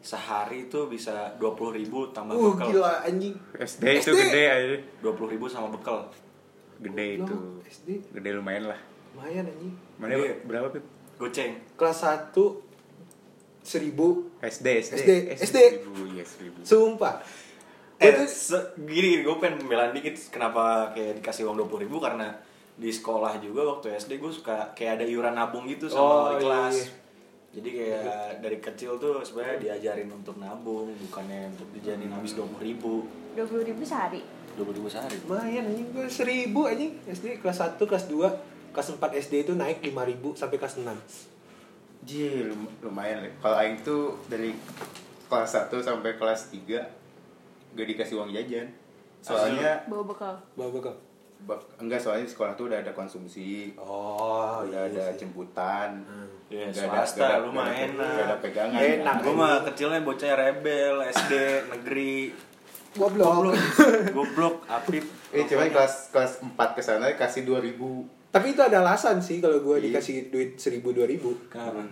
[0.02, 3.38] sehari itu bisa 20 ribu tambah Uh bekal gila anjing.
[3.56, 4.18] SD, itu SD.
[4.20, 4.78] gede aja.
[5.00, 6.10] 20 ribu sama bekal
[6.78, 7.30] Gede itu.
[7.30, 8.80] Loh, SD Gede lumayan lah.
[9.12, 9.74] lumayan anjing.
[9.96, 10.42] Mana Gede.
[10.44, 10.84] berapa, Pip?
[11.16, 12.34] Goceng Kelas 1
[13.62, 14.94] seribu SD, SD.
[14.96, 15.58] SD, SD.
[15.78, 16.60] Seribu, iya seribu.
[16.62, 17.22] sumpah.
[17.96, 22.02] Eh, Gua tuh se- gini, gue pengen pembelaan dikit Kenapa kayak dikasih uang 20 ribu
[22.02, 22.34] Karena
[22.74, 26.74] di sekolah juga waktu SD gue suka kayak ada iuran nabung gitu sama Oh, kelas
[26.74, 26.86] iya.
[27.52, 33.04] Jadi kayak dari kecil tuh sebenarnya diajarin untuk nabung Bukannya untuk dijanin habis 20 ribu.
[33.36, 34.24] Dua puluh ribu sehari?
[34.56, 35.16] 20 ribu sehari.
[35.28, 35.88] Lumayan anjing.
[35.92, 36.96] Gue seribu anjing.
[37.04, 40.88] SD kelas 1 kelas 2 kelas 4 SD itu naik 5000 sampai kelas 6
[42.02, 43.32] Jir, lum- lumayan lah.
[43.44, 44.56] Kalau aing tuh dari
[45.28, 48.72] kelas 1 sampai kelas 3 gak dikasih uang jajan.
[49.20, 50.36] Soalnya bawa bekal?
[50.56, 50.96] Bawa bekal
[51.78, 56.00] enggak soalnya di sekolah tuh udah ada konsumsi, oh udah ada jemputan.
[56.48, 58.80] Ya, Nggak ada- swasta ada- lumayan nggak ada- pegangan.
[58.80, 59.16] Enak.
[59.22, 61.34] Gue mah kecilnya bocah rebel, SD,
[61.70, 62.16] negeri
[62.92, 63.56] goblok
[64.12, 68.04] Goblok, apip Eh, cuman kelas kelas 4 ke sana kasih 2000.
[68.30, 69.84] tapi itu ada alasan sih kalau gue Iya.
[69.90, 71.84] dikasih duit seribu dua ribu Kenapa?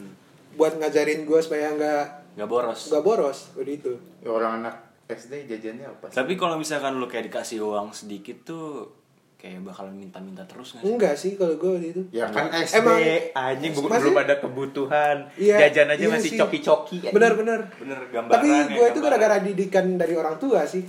[0.53, 2.03] buat ngajarin gue supaya nggak
[2.35, 6.15] Gak boros nggak boros udah itu Ya, orang anak SD jajannya apa sih?
[6.15, 8.91] Tapi kalau misalkan lu kayak dikasih uang sedikit tuh
[9.39, 10.87] Kayak bakal minta-minta terus gak sih?
[10.89, 12.99] enggak sih kalau gue waktu itu Ya kan SD Emang-
[13.33, 15.17] anjing bu- Masih- belum ada kebutuhan.
[15.33, 16.37] Iya, Jajan aja iya masih sih.
[16.37, 16.97] coki-coki.
[17.01, 17.13] anjing.
[17.15, 20.83] benar-benar Bener gambaran tapi ya, gue itu gara-gara didikan dari orang tua sih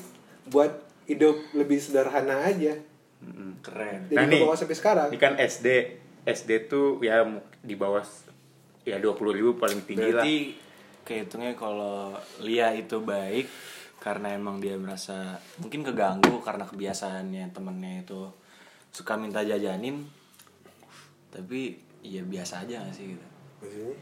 [0.46, 0.72] buat
[1.06, 2.74] hidup lebih sederhana aja.
[3.60, 4.42] Keren jadi Nah, gue nih.
[4.42, 5.66] bawa sampai sekarang Ini kan SD,
[6.24, 7.22] SD tuh ya
[7.56, 8.02] di bawah
[8.82, 10.24] ya 20 ribu paling tinggi lah.
[10.24, 10.36] Berarti
[11.02, 13.46] kehitungnya kalau Lia itu baik
[13.96, 18.32] Karena emang dia merasa mungkin keganggu karena kebiasaannya temennya itu
[18.90, 20.02] suka minta jajanin
[21.28, 23.26] Tapi ya biasa aja gak sih gitu
[23.58, 23.96] Maksudnya?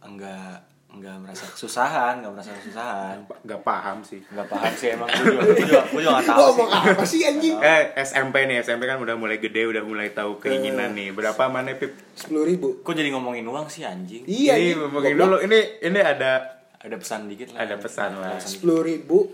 [0.00, 0.56] Enggak
[0.90, 4.18] enggak merasa kesusahan, enggak merasa kesusahan Gak paham sih.
[4.26, 7.20] Enggak paham sih emang gue juga, gue juga, gue juga gak tahu ngomong apa sih
[7.22, 11.10] anjing Eh SMP nih, SMP kan udah mulai gede, udah mulai tahu keinginan nih.
[11.10, 11.94] Berapa mana Pip?
[12.12, 14.26] sepuluh ribu Kok jadi ngomongin uang sih anjing?
[14.26, 14.76] iya ini anjing.
[14.82, 15.36] ngomongin dulu.
[15.40, 16.32] Ini ini ada
[16.76, 18.40] Ada pesan dikit lah Ada pesan lah.
[18.40, 19.30] sepuluh ribu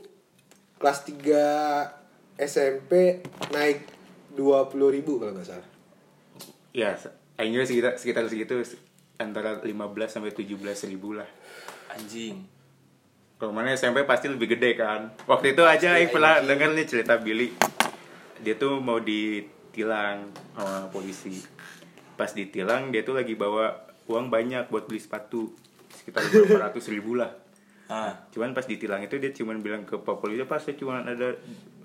[0.76, 1.88] kelas 3
[2.36, 3.95] SMP naik
[4.36, 5.68] dua puluh ribu kalau nggak salah
[6.76, 6.92] ya
[7.40, 8.60] akhirnya sekitar sekitar segitu
[9.16, 9.68] antara 15
[10.08, 11.28] sampai 17 ribu lah.
[11.92, 12.44] Anjing
[13.36, 15.12] Kalau mana SMP pasti lebih gede kan.
[15.28, 17.52] Waktu itu aja Aing pernah denger nih cerita Billy.
[18.40, 21.44] Dia tuh mau ditilang sama polisi.
[22.16, 25.52] Pas ditilang dia tuh lagi bawa uang banyak buat beli sepatu
[25.92, 27.28] sekitar berapa ratus ribu lah.
[27.92, 31.36] Ah, Cuman pas ditilang itu dia cuman bilang ke pak polisi pas saya cuma ada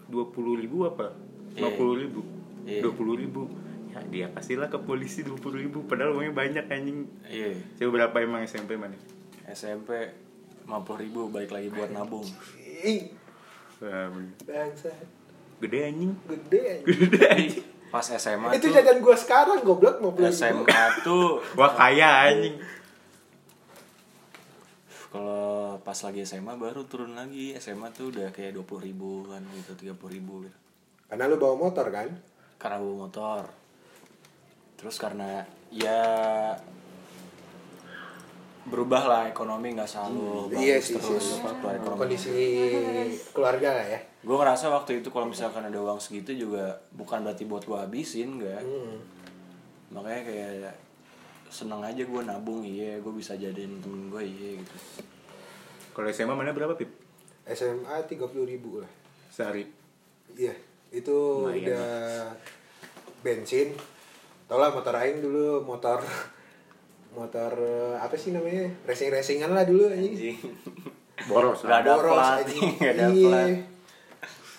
[0.07, 1.11] 20 ribu apa?
[1.59, 2.40] 50 ribu?
[2.63, 2.81] Iya.
[2.83, 3.49] 20 ribu.
[3.91, 6.99] Ya dia kasihlah ke polisi 20 ribu padahal uangnya banyak anjing.
[7.25, 8.95] iya Coba berapa emang SMP mana?
[9.47, 9.91] SMP
[10.63, 12.23] 50 ribu balik lagi buat nabung
[14.41, 14.93] bangsa
[15.59, 16.11] Gede anjing.
[16.23, 17.65] gede anjing Gede anjing.
[17.91, 20.63] pas SMA itu tuh jajan gua sekarang goblok mau beli SMA
[21.03, 22.55] tuh Wah kaya anjing.
[25.11, 29.43] kalau pas lagi SMA baru turun lagi SMA tuh udah kayak dua puluh ribu kan
[29.51, 30.55] gitu tiga puluh ribu gitu.
[31.05, 32.07] karena lu bawa motor kan
[32.61, 33.41] karena bawa motor.
[34.77, 35.41] Terus karena
[35.73, 36.01] ya
[38.61, 41.25] berubah lah ekonomi nggak selalu iya bagus sih terus.
[41.33, 41.41] sih.
[41.41, 41.97] apa, ekonomi.
[42.05, 42.29] Kondisi
[43.33, 43.99] keluarga lah ya.
[44.21, 48.37] Gue ngerasa waktu itu kalau misalkan ada uang segitu juga bukan berarti buat gue habisin
[48.37, 49.01] enggak Hmm.
[49.91, 50.77] makanya kayak
[51.51, 53.01] seneng aja gue nabung iya.
[53.01, 54.75] Gue bisa jadiin temen gue iya gitu.
[55.91, 56.87] Kalau SMA mana berapa pip?
[57.49, 58.91] SMA tiga puluh ribu lah.
[59.33, 59.65] Sehari.
[60.37, 60.53] iya
[60.91, 61.89] itu Lumayan udah
[63.23, 63.71] bensin.
[64.45, 66.03] Tau lah motor aing dulu motor
[67.11, 67.53] motor
[67.95, 68.67] apa sih namanya?
[68.83, 70.35] Racing racingan lah dulu anjing.
[71.25, 71.63] Boros.
[71.63, 72.45] Nggak ada Boros, plat.
[72.91, 73.27] ada Iya.
[73.27, 73.49] plat.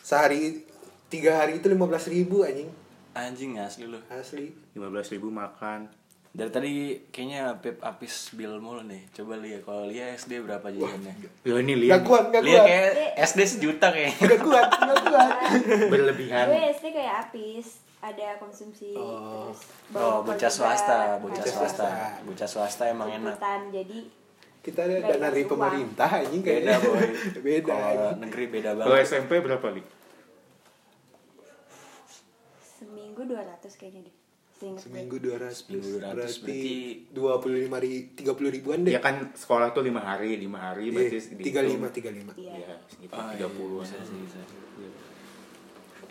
[0.00, 0.64] Sehari
[1.06, 2.68] tiga hari itu lima belas ribu anjing.
[3.12, 4.00] Anjing asli lu.
[4.08, 4.48] Asli.
[4.72, 5.84] 15 ribu makan.
[6.32, 6.72] Dari tadi
[7.08, 9.04] kayaknya Pep Apis bil mulu nih.
[9.12, 11.12] Coba lihat kalau lihat SD berapa jajannya?
[11.44, 12.68] Yo ini Gak lihat kuat, gak lihat kuat.
[12.72, 12.92] kayak
[13.22, 14.16] SD sejuta kayaknya.
[14.26, 15.30] Gak kuat, gak kuat.
[15.92, 16.46] Berlebihan.
[16.48, 17.66] gue SD kayak apis
[18.00, 19.52] ada konsumsi Oh.
[19.52, 19.60] terus
[19.94, 21.86] oh bocah swasta bocah swasta.
[22.24, 22.82] Bocah swasta.
[22.88, 23.36] Emang enak.
[23.70, 24.00] Jadi
[24.58, 27.06] Kita ada dana dari pemerintah anjing beda kayaknya boy.
[27.46, 29.82] Beda kalau negeri beda Kalau banget SMP berapa li?
[32.72, 33.42] seminggu 200
[33.74, 34.16] kayaknya deh
[34.78, 39.82] Seminggu 200 Seminggu 200, Berarti berarti- 25 ribu, 30 ribuan deh Ya kan sekolah tuh
[39.82, 42.32] lima hari, lima hari Iya, berarti Tiga lima, tiga lima.
[42.34, 42.54] Iya.
[42.56, 43.80] Iya, sekitar Ah, tiga iya, puluh.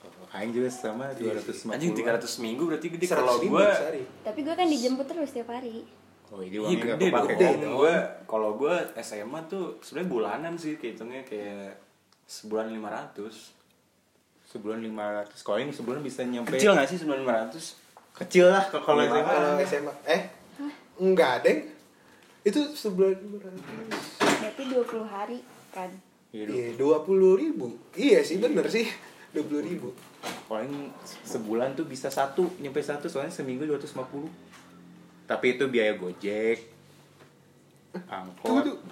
[0.00, 4.02] Oh, Aing juga sama 250 anjing 300 seminggu berarti gede 100 kalau sehari.
[4.24, 5.84] tapi gue kan dijemput terus tiap hari
[6.30, 7.74] Oh ini Iya uangnya nggak gede dong.
[7.76, 11.74] Gue kalau gue SMA tuh sebenarnya bulanan sih kehitungnya kayak
[12.30, 13.58] sebulan 500.
[14.46, 18.14] Sebulan 500 Kalau ini sebulan bisa nyampe Kecil gak sih sebulan 500?
[18.22, 19.02] Kecil lah kalau.
[19.02, 20.22] SMA Kalau SMA, eh?
[20.98, 21.66] Enggak, Deng.
[22.42, 23.18] Itu sebulan
[24.38, 25.38] berarti 20 hari
[25.70, 25.90] kan
[26.30, 27.74] Iya, Iya, dua puluh ribu.
[27.98, 28.86] Iya sih, bener sih.
[29.34, 29.90] Dua puluh ribu.
[30.46, 30.92] paling
[31.24, 34.26] sebulan tuh bisa satu nyampe satu soalnya seminggu 250
[35.24, 36.66] tapi itu biaya gojek
[38.42, 38.82] Tunggu angkot.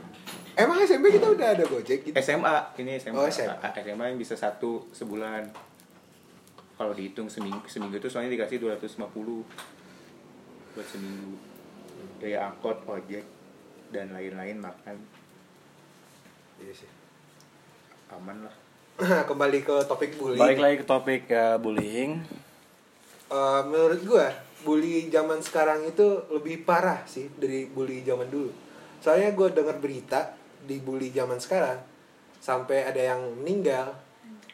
[0.59, 2.15] Emang SMP kita udah ada Gojek gitu?
[2.19, 3.55] SMA ini SMA Oh, SMA.
[3.79, 5.47] SMA yang bisa satu sebulan
[6.75, 9.07] kalau dihitung seminggu seminggu itu soalnya dikasih 250
[10.69, 11.35] buat seminggu
[12.19, 13.23] biaya angkot ojek
[13.89, 14.99] dan lain-lain makan
[16.59, 16.91] Iya sih.
[18.09, 18.55] aman lah
[19.31, 20.39] Kembali ke topik bullying.
[20.39, 22.19] Balik lagi ke topik ya bullying.
[23.29, 24.27] Eh, menurut gua
[24.61, 28.51] bully zaman sekarang itu lebih parah sih dari bully zaman dulu.
[28.99, 30.35] Soalnya gua dengar berita
[30.67, 31.79] di bully zaman sekarang
[32.39, 33.93] sampai ada yang meninggal,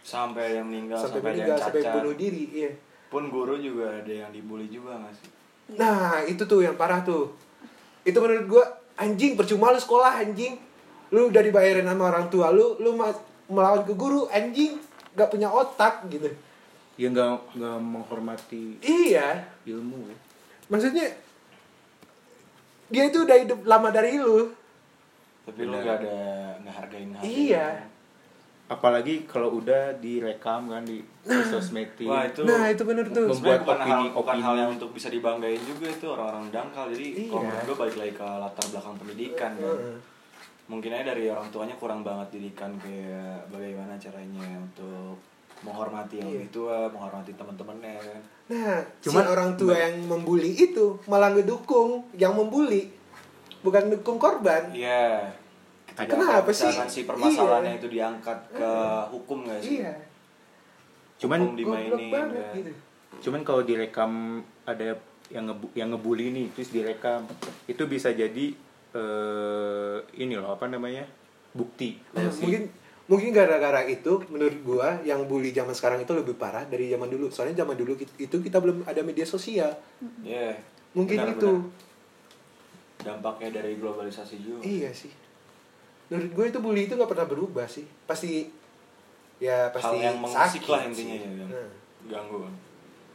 [0.04, 2.70] Sampai ada yang meninggal, sampai, sampai, ada meninggal, sampai bunuh diri, iya.
[3.08, 5.28] Pun guru juga ada yang dibully juga gak sih?
[5.80, 7.32] Nah, itu tuh yang parah tuh.
[8.04, 8.64] Itu menurut gua
[9.00, 10.60] anjing percuma lu sekolah anjing.
[11.08, 12.92] Lu udah dibayarin sama orang tua lu, lu
[13.48, 14.76] melawan ke guru anjing
[15.14, 16.28] gak punya otak gitu.
[16.94, 20.16] ya nggak nggak menghormati Iya, ilmu ya.
[20.70, 21.10] maksudnya
[22.86, 24.52] dia itu udah hidup lama dari lu.
[25.44, 25.84] Tapi lu Benar.
[25.84, 26.16] gak ada
[26.58, 27.66] ngehargain hal Iya.
[28.64, 31.04] apalagi kalau udah direkam kan di
[31.44, 33.28] sosmed Wah itu Nah, itu bener tuh.
[33.28, 34.40] Membuat bukan hal, opini- bukan opini.
[34.42, 37.28] hal yang untuk bisa dibanggain juga itu orang-orang dangkal jadi Iya.
[37.28, 39.76] kalau menurut gue balik lagi ke latar belakang pendidikan kan
[40.64, 45.20] mungkin aja dari orang tuanya kurang banget didikan kayak bagaimana caranya untuk
[45.60, 46.36] menghormati yang Iya.
[46.38, 52.04] lebih tua menghormati teman-temannya kan Nah, Cuman- si orang tua yang membuli itu malah ngedukung
[52.14, 52.88] yang membuli,
[53.64, 54.68] bukan dukung korban.
[54.70, 55.24] iya
[55.86, 56.68] Ketika Kenapa sih?
[56.84, 57.80] si permasalahannya Iya.
[57.80, 58.70] itu diangkat ke
[59.10, 59.94] hukum gak sih Iya.
[61.16, 62.54] cuman Hukum dimainin banget kan.
[62.54, 62.70] gitu.
[63.22, 64.10] cuman kalau direkam
[64.64, 64.98] ada
[65.28, 67.24] yang ngebu yang ngebully nih terus direkam
[67.64, 68.52] itu bisa jadi
[68.92, 71.06] eh ini loh apa namanya
[71.50, 72.62] bukti Nah, si- mungkin
[73.04, 77.28] mungkin gara-gara itu menurut gua yang bully zaman sekarang itu lebih parah dari zaman dulu.
[77.28, 79.76] Soalnya zaman dulu itu kita belum ada media sosial.
[80.20, 80.56] Iya.
[80.92, 81.50] Mungkin benar, itu.
[81.52, 81.83] benar.
[83.04, 85.12] Dampaknya dari globalisasi juga Iya sih.
[86.08, 87.84] Menurut gue itu bully itu nggak pernah berubah sih.
[88.04, 88.48] Pasti
[89.36, 90.88] ya pasti hal yang sakit lah sih.
[90.90, 91.70] intinya ya kan Nah,
[92.06, 92.54] ganggu kan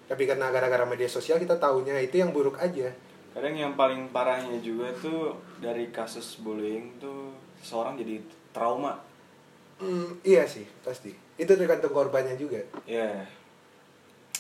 [0.10, 2.89] tapi karena gara-gara media sosial kita taunya itu yang buruk aja.
[3.30, 8.17] kadang yang paling parahnya juga tuh dari kasus bullying tuh seseorang jadi
[8.49, 8.97] trauma
[9.80, 11.15] Hmm, iya sih pasti.
[11.39, 12.60] Itu tergantung korbannya juga.
[12.84, 13.23] ya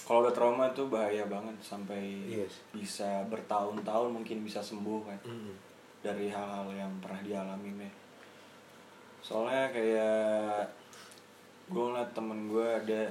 [0.09, 2.65] kalau udah trauma tuh bahaya banget sampai Yes.
[2.71, 5.53] bisa bertahun-tahun mungkin bisa sembuh kan Hmm.
[5.99, 7.93] dari hal-hal yang pernah dialami nih
[9.19, 10.65] soalnya kayak
[11.67, 13.01] gue ngeliat temen gue ada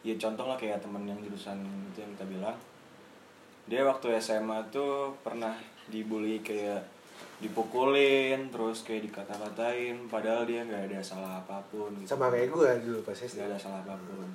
[0.00, 2.56] ya contoh lah kayak temen yang jurusan itu yang kita bilang
[3.64, 5.52] dia waktu SMA tuh pernah
[5.86, 6.80] dibully kayak
[7.38, 12.08] dipukulin terus kayak dikata-katain padahal dia nggak ada salah apa pun gitu.
[12.08, 14.26] sama kayak gue dulu pas SD nggak ada salah apa pun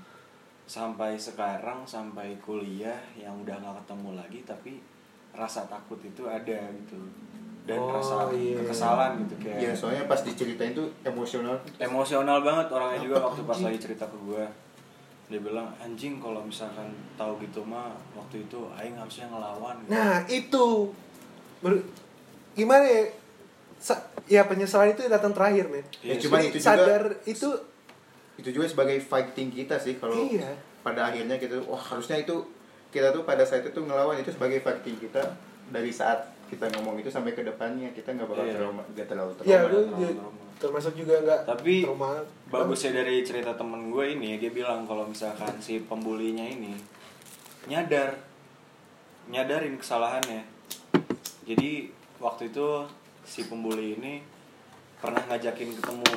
[0.67, 4.71] sampai sekarang sampai kuliah yang udah nggak ketemu lagi tapi
[5.31, 6.99] rasa takut itu ada gitu
[7.63, 8.55] dan Oh, rasa iya.
[8.57, 11.55] kekesalan gitu kayak Iya, soalnya pas diceritain tuh emosional.
[11.77, 13.65] emosional banget orangnya juga waktu pas anjing?
[13.65, 14.43] lagi cerita ke gue
[15.27, 19.89] dia bilang anjing kalau misalkan tahu gitu mah waktu itu aing harusnya ngelawan gitu.
[19.89, 20.65] nah itu
[21.57, 21.83] Ber-
[22.53, 23.03] gimana ya
[23.77, 27.49] Sa- ya penyesalan itu datang terakhir men Iya, Ya, cuma Jadi itu juga sadar itu
[28.37, 30.53] itu juga sebagai fighting kita sih kalau Iya.
[30.79, 32.45] pada akhirnya kita wah harusnya itu
[32.87, 35.19] kita tuh pada saat itu ngelawan itu sebagai fighting kita
[35.67, 38.55] dari saat kita ngomong itu sampai ke depannya kita nggak bakal Iya.
[38.55, 40.39] trauma nggak terlalu trauma ya trauma, trauma, dia trauma.
[40.57, 42.11] termasuk juga nggak tapi trauma
[42.47, 46.71] bagusnya dari cerita temen gue ini dia bilang kalau misalkan si pembulinya ini
[47.67, 48.15] nyadar
[49.27, 50.47] nyadarin kesalahannya
[51.43, 52.67] jadi waktu itu
[53.23, 54.23] si pembuli ini
[54.97, 56.07] pernah ngajakin ketemu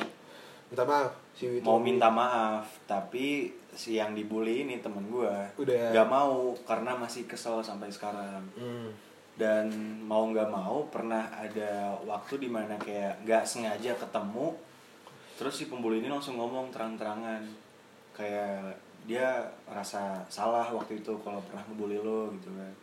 [0.71, 5.91] minta maaf si mau minta maaf tapi si yang dibully ini temen gue Udah.
[5.91, 8.43] nggak mau karena masih kesel sampai sekarang.
[8.55, 8.91] Hmm.
[9.39, 9.71] dan
[10.05, 14.53] mau nggak mau pernah ada waktu di mana kayak nggak sengaja ketemu
[15.39, 17.41] terus si pembuli ini langsung ngomong terang-terangan.
[18.13, 18.77] Kayak
[19.09, 22.73] dia rasa salah waktu itu kalau pernah ngebully lo gitu kan.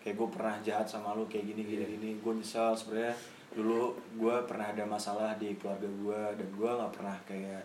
[0.00, 2.10] Kayak gue pernah jahat sama lo kayak gini gini gini.
[2.24, 3.12] Gue nyesel sebenarnya
[3.58, 7.62] dulu gue pernah ada masalah di keluarga gue dan gue nggak pernah kayak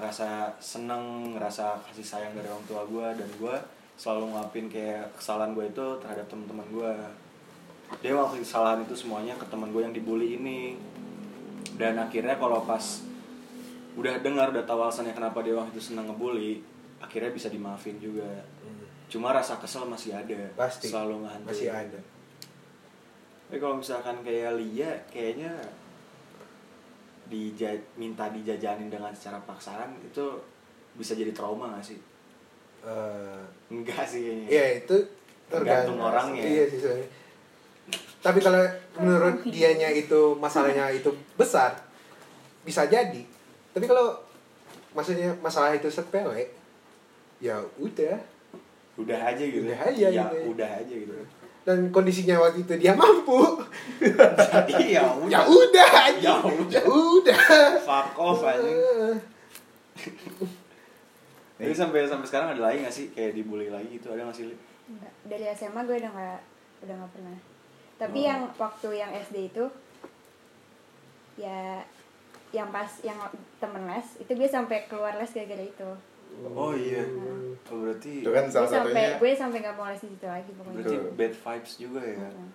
[0.00, 3.56] ngerasa seneng ngerasa kasih sayang dari orang tua gue dan gue
[4.00, 6.92] selalu ngelakuin kayak kesalahan gue itu terhadap teman-teman gue
[8.00, 10.78] dia waktu kesalahan itu semuanya ke teman gue yang dibully ini.
[11.74, 13.02] Dan akhirnya kalau pas
[13.98, 16.62] udah dengar udah tahu alasannya kenapa dia waktu itu seneng ngebully
[17.02, 18.46] akhirnya bisa dimaafin juga.
[19.10, 20.38] Cuma rasa kesel masih ada.
[20.54, 20.86] Pasti.
[20.86, 21.50] Selalu ngehantuin.
[21.50, 22.00] Masih ada
[23.50, 25.50] tapi kalau misalkan kayak Lia kayaknya
[27.26, 30.22] dija minta dijajanin dengan secara paksaan itu
[30.94, 31.98] bisa jadi trauma gak sih
[32.80, 34.96] Eh, enggak sih kayaknya Iya itu
[35.50, 36.40] Tergantung orangnya.
[36.40, 37.08] Iya sih sebenarnya.
[38.22, 38.62] Tapi kalau
[38.96, 41.74] menurut dianya itu masalahnya itu besar,
[42.64, 43.20] bisa jadi.
[43.74, 44.14] Tapi kalau
[44.94, 46.54] maksudnya masalah itu sepele,
[47.42, 48.16] ya udah.
[48.96, 50.36] udah aja gitu Udah aja ya gitu.
[50.52, 51.14] udah aja gitu
[51.60, 53.36] Dan kondisinya waktu itu dia mampu,
[54.00, 56.34] jadi ya udah ya udah, Ya aja.
[56.40, 56.72] udah.
[56.72, 57.40] ya udah.
[57.80, 58.80] fuck off anjing
[61.60, 64.32] Eh, Tapi sampai sampai sekarang ada lagi gak sih kayak dibully lagi gitu ada gak
[64.34, 64.48] sih?
[64.88, 65.12] Enggak.
[65.22, 66.40] dari SMA gue udah nggak
[66.80, 67.36] udah nggak pernah
[67.94, 68.26] tapi Oh.
[68.26, 69.64] yang waktu yang SD itu
[71.36, 71.84] ya
[72.50, 73.20] yang pas yang
[73.56, 75.90] temen les itu gue sampai keluar les gara-gara itu
[76.50, 77.02] oh iya
[77.66, 80.26] oh, berarti itu kan gue salah sampai satunya gue sampai nggak mau les di situ
[80.26, 82.48] lagi pokoknya berarti bad vibes juga ya Heeh.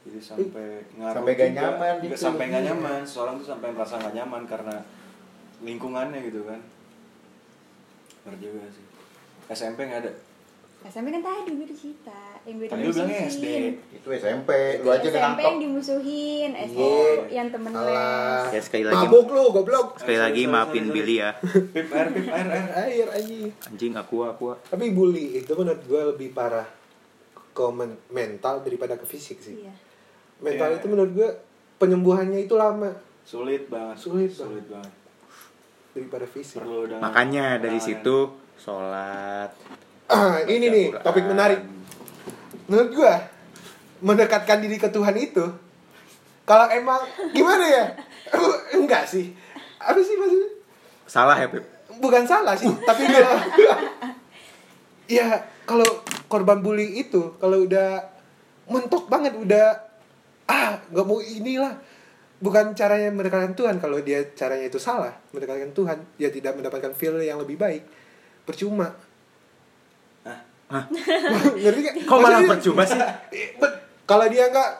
[0.00, 1.58] jadi sampai ngaruh Sampai gak juga.
[1.60, 2.16] nyaman Nggak gitu.
[2.18, 2.68] sampai nggak Iya.
[2.70, 4.76] nyaman seorang tuh sampai merasa nggak nyaman karena
[5.60, 6.60] lingkungannya gitu kan
[8.20, 8.84] benar juga sih
[9.48, 10.12] SMP nggak ada
[10.82, 13.44] SMP kan tadi gue cerita yang gue tadi lu bilangnya SD
[13.92, 17.20] itu SMP lu aja SMP yang dimusuhin SD Iya.
[17.30, 18.46] yang temen les.
[18.50, 19.86] Ya sekali lagi Mabuk lu, goblok.
[19.96, 20.88] sekali lagi maafin.
[20.88, 21.36] Billy ya.
[21.36, 22.66] pip air pip air air.
[22.72, 23.52] Air anjing.
[23.62, 24.56] anjing aku aku.
[24.64, 26.64] Tapi bully itu menurut gue lebih parah
[27.50, 29.60] ke men- mental daripada ke fisik sih.
[29.60, 29.74] iya.
[30.38, 30.80] Mental Iya.
[30.80, 31.28] itu menurut gue
[31.76, 32.88] penyembuhannya itu lama.
[33.22, 34.00] Sulit banget.
[34.00, 34.90] Sulit sulit banget.
[35.90, 36.56] Daripada fisik.
[36.56, 39.50] perlu makanya dari situ sholat
[40.50, 41.04] ini nih Quran.
[41.06, 41.60] topik menarik.
[42.66, 43.12] Menurut gue
[44.02, 45.44] mendekatkan diri ke Tuhan itu
[46.42, 47.84] kalau emang gimana ya?
[48.78, 49.30] Enggak sih.
[49.80, 50.60] Apa sih maksudnya?
[51.10, 51.66] salah ya Pip
[52.00, 53.36] Bukan salah sih, tapi kalau
[55.10, 55.84] ya kalau
[56.30, 57.98] korban bully itu kalau udah
[58.70, 59.74] mentok banget udah
[60.46, 61.74] ah nggak mau inilah
[62.38, 67.18] bukan caranya mendekatkan Tuhan kalau dia caranya itu salah mendekatkan Tuhan dia tidak mendapatkan feel
[67.20, 67.82] yang lebih baik
[68.46, 68.94] percuma
[70.70, 70.84] Hah?
[71.60, 71.94] ngerti gak?
[72.02, 73.00] Kok malah Maksudnya- percuma sih?
[74.08, 74.70] Kalau dia nggak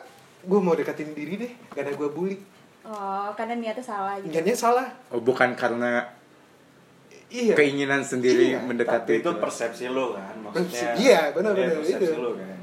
[0.41, 2.33] gue mau deketin diri deh karena gue bully
[2.81, 6.09] oh karena niatnya salah gitu niatnya salah oh bukan karena
[7.29, 12.17] iya keinginan sendiri Iya, mendekati tapi itu persepsi lo kan maksudnya Iya, benar, Iya, itu.
[12.17, 12.57] lo kan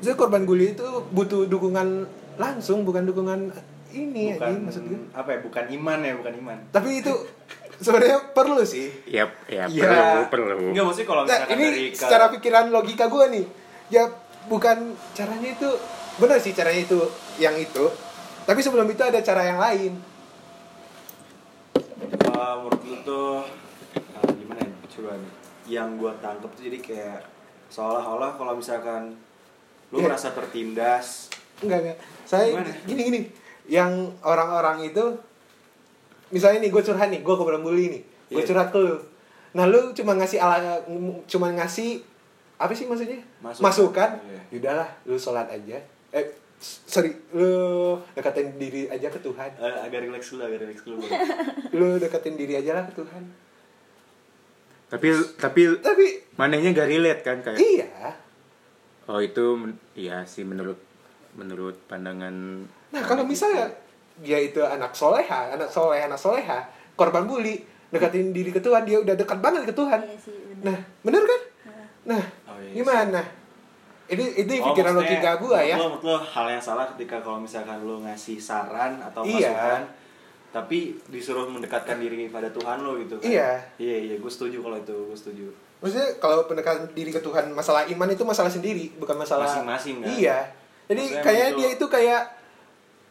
[0.00, 3.52] Jadi korban bully itu butuh dukungan langsung bukan dukungan
[3.92, 5.00] ini bukan anjing maksud gue.
[5.12, 7.12] apa ya bukan iman ya bukan iman Tapi itu
[7.80, 8.92] sebenarnya perlu sih.
[9.04, 9.82] ya ya Iya.
[9.82, 13.44] perlu perlu Enggak maksudnya kalau Nah, misalkan ini dari ke- secara pikiran logika gue nih.
[13.88, 14.04] Ya
[14.46, 14.76] bukan
[15.10, 15.68] caranya itu
[16.16, 17.00] benar sih caranya itu
[17.36, 17.84] yang itu.
[18.42, 19.92] Tapi sebelum itu ada cara yang lain.
[22.30, 23.30] uh, menurut lu tuh
[23.94, 25.32] eh, gimana ya coba nih
[25.68, 27.18] yang gue tangkep tuh jadi kayak
[27.68, 29.14] seolah-olah kalau misalkan
[29.88, 30.06] lu Iya.
[30.06, 31.28] merasa tertindas
[31.60, 31.98] Enggak, enggak.
[32.24, 32.72] Saya Gimana?
[32.82, 33.20] gini gini.
[33.68, 35.04] Yang orang-orang itu
[36.30, 38.02] misalnya nih gue curhat nih, gue ke bully nih.
[38.30, 38.48] Gue Iya.
[38.50, 38.96] curhat ke lu.
[39.54, 40.78] Nah, lu cuma ngasih ala
[41.26, 42.02] cuma ngasih
[42.60, 43.18] apa sih maksudnya?
[43.42, 43.62] Masukan.
[43.66, 44.10] Masukan.
[44.26, 44.40] Iya.
[44.54, 45.78] Yaudahlah, lu sholat aja.
[46.14, 46.26] Eh,
[46.62, 49.50] sorry, lu deketin diri aja ke Tuhan.
[49.58, 51.02] Eh, agak relax dulu agak relax dulu.
[51.78, 53.22] Lu deketin diri aja lah ke Tuhan.
[54.90, 55.06] Tapi
[55.38, 56.04] tapi Tapi
[56.34, 58.10] manehnya gak relate kan kayak iya.
[59.06, 60.82] oh itu iya sih menurut
[61.38, 63.70] menurut pandangan Nah, kalau misalnya
[64.20, 66.60] dia itu anak soleha, anak soleh, anak soleha,
[66.92, 67.56] korban bully,
[67.88, 69.98] deketin diri ke Tuhan, dia udah dekat banget ke Tuhan.
[69.98, 70.62] Iya sih, bener.
[70.62, 71.40] Nah, bener kan?
[72.06, 73.20] Nah, Oh, iya gimana?
[74.06, 75.74] Ini itu Oh, pikiran logika gua ya.
[75.74, 79.48] menurut Lo, lo hal yang salah ketika kalau misalkan lo ngasih saran atau Iya.
[79.48, 79.82] masukan
[80.50, 83.24] tapi disuruh mendekatkan diri pada Tuhan lo gitu kan.
[83.24, 83.50] Iya.
[83.78, 85.46] Iya, iya, gue setuju kalau itu, gue setuju.
[85.78, 90.10] Maksudnya kalau pendekatan diri ke Tuhan masalah iman itu masalah sendiri, bukan masalah Masing-masing, kan?
[90.10, 90.38] Iya.
[90.84, 92.22] Jadi Maksudnya kayak emang dia itu- itu kayak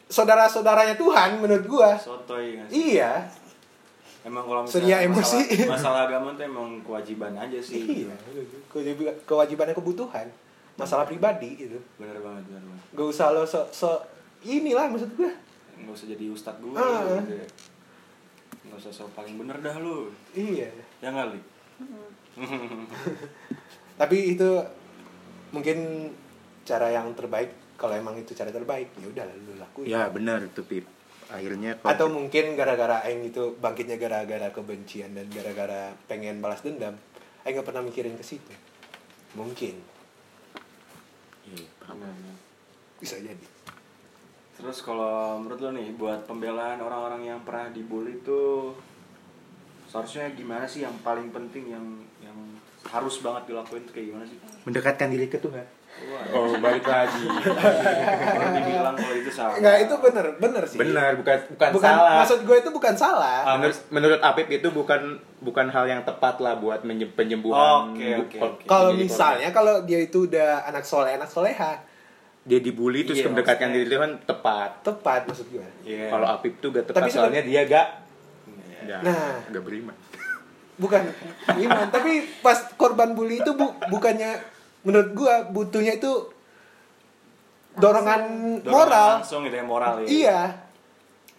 [0.09, 1.93] saudara-saudaranya Tuhan menurut gua.
[1.95, 2.97] Sotoy nggak sih?
[2.97, 3.29] Iya.
[4.19, 5.39] Emang kalau misalnya emosi.
[5.47, 8.09] masalah, masalah agama tuh emang kewajiban aja sih.
[8.09, 8.13] Iya.
[8.67, 10.27] Kewajiban kewajibannya kebutuhan.
[10.75, 11.79] Masalah pribadi gitu.
[11.95, 12.83] Bener banget, bener banget.
[12.97, 14.01] Gak usah lo so, so
[14.41, 15.31] inilah maksud gua.
[15.79, 17.05] Nggak usah jadi ustadz gue Ah.
[17.21, 17.47] gitu ya.
[18.67, 20.11] Nggak usah so paling bener dah lu.
[20.35, 20.67] Iya.
[20.99, 21.41] Ya nggak, Li?
[23.99, 24.49] Tapi itu
[25.51, 26.11] mungkin
[26.63, 27.49] cara yang terbaik
[27.79, 29.87] kalau emang itu cara terbaik ya udah lu lakuin.
[29.87, 30.83] ya benar itu pip
[31.31, 36.97] akhirnya kalau Atau mungkin gara-gara aing itu bangkitnya gara-gara kebencian dan gara-gara pengen balas dendam,
[37.45, 38.49] aing gak pernah mikirin ke situ.
[39.37, 39.77] Mungkin
[41.49, 42.01] Iya, paham.
[42.01, 42.35] Bener.
[42.99, 43.45] bisa jadi.
[44.59, 48.73] Terus kalau menurut lo nih buat pembelaan orang-orang yang pernah dibully itu
[49.87, 51.85] seharusnya gimana sih yang paling penting yang
[52.21, 52.37] yang
[52.85, 54.37] harus banget dilakuin tuh kayak gimana sih?
[54.67, 55.65] mendekatkan diri ke Tuhan
[56.29, 57.25] oh balik lagi
[58.51, 59.55] dibilang kalau itu salah.
[59.55, 60.77] Enggak itu bener bener sih.
[60.77, 63.39] benar bukan bukan, Bukan salah maksud gue itu bukan salah.
[63.55, 65.01] menurut menurut Apip itu bukan
[65.39, 68.37] bukan hal yang tepat lah buat penyembuhan Oke, oke.
[68.63, 71.81] Kalau misalnya kalau dia itu udah anak soleh anak soleha
[72.41, 75.65] dia dibully terus Iya, mendekatkan diri Tuhan tepat tepat maksud gue.
[75.83, 76.09] Iya.
[76.09, 77.87] kalau Apip tuh gak tepat Tapi soalnya dia gak
[78.79, 78.79] Iya.
[78.87, 79.35] gak, Nah.
[79.49, 79.95] gak beriman
[80.79, 81.03] Bukan
[81.59, 84.39] iman, tapi pas korban bully itu bu, bukannya
[84.81, 86.11] menurut gua butuhnya itu
[87.73, 88.21] dorongan
[88.59, 89.09] Dorongan moral.
[89.17, 90.07] langsung gitu ya moral ya.
[90.07, 90.39] Iya.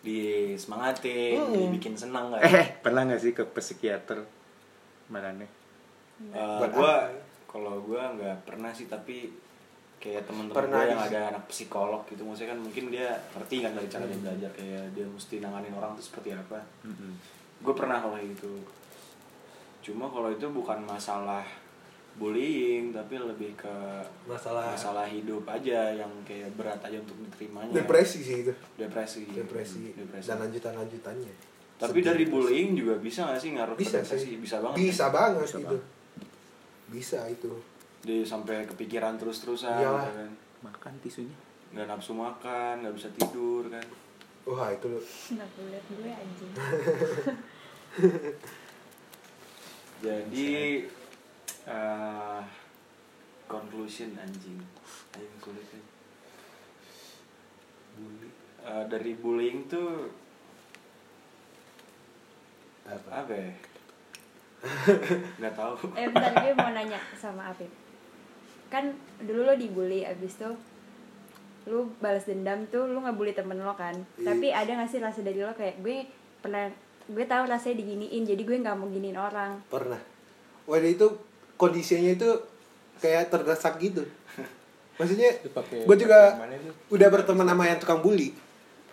[0.01, 1.53] Disemangatin, Hmm.
[1.55, 2.41] dibikin senang nggak?
[2.43, 4.25] eh pernah gak sih ke psikiater
[5.07, 5.51] mana nih
[6.31, 6.93] Eh, gua apa?
[7.47, 9.33] kalau gua nggak pernah sih tapi
[9.97, 13.73] kayak temen-temen Pernah gue yang ada anak psikolog gitu maksudnya kan mungkin dia ngerti kan
[13.73, 16.57] dari cara dia belajar kayak dia mesti nanganin orang tuh seperti apa
[17.59, 18.65] gue pernah kalau gitu
[19.83, 21.45] cuma kalau itu bukan masalah
[22.15, 23.75] bullying tapi lebih ke
[24.25, 28.53] Masalah masalah hidup aja yang kayak berat aja untuk diterimanya depresi sih itu.
[28.75, 30.27] depresi Depresi, depresi.
[30.27, 31.33] dan lanjutan-lanjutannya.
[31.77, 32.35] tapi Sedih, dari depresi.
[32.35, 34.37] bullying juga bisa gak sih ngaruh bisa ke depresi sih.
[34.37, 35.13] bisa banget Bisa kan?
[35.15, 35.67] banget Bisa itu.
[35.67, 35.85] banget.
[36.91, 37.53] Bisa itu.
[38.01, 40.03] dia sampai kepikiran terus-terusan Iyalah.
[40.03, 40.31] gitu kan
[40.63, 41.37] makan tisunya
[41.71, 43.85] nggak nafsu makan nggak bisa tidur kan
[44.43, 46.51] Wah, itu lu liat gue anjing?
[50.01, 50.49] jadi
[51.69, 52.43] eh
[53.51, 54.61] conclusion anjing.
[55.17, 55.83] Anjing sulit kan
[58.01, 58.29] bully.
[58.61, 60.09] Eh, dari bullying tuh
[62.87, 63.09] apa?
[63.25, 63.53] apa ya?
[65.41, 65.75] Nggak tahu.
[65.97, 67.71] Eh bentar gue mau nanya sama Apip.
[68.69, 70.55] Kan dulu lo dibully abis tuh
[71.69, 73.95] Lu balas dendam tuh lu ngebully temen lo kan.
[74.17, 74.33] Iya.
[74.33, 76.09] Tapi ada gak sih rasa dari lo kayak gue
[76.41, 76.73] pernah
[77.11, 79.59] Gue tahu rasanya diginiin jadi gue gak mau giniin orang.
[79.67, 79.99] Pernah.
[80.71, 81.07] Waktu itu
[81.61, 82.29] kondisinya itu
[82.97, 84.01] kayak terdesak gitu.
[84.99, 85.53] Maksudnya Itu
[85.85, 86.73] gue juga itu?
[86.91, 88.33] udah berteman sama yang tukang bully.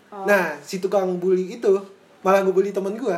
[0.07, 0.23] Oh.
[0.23, 1.71] Nah, si tukang bully itu
[2.19, 3.17] malah ngebully temen gue.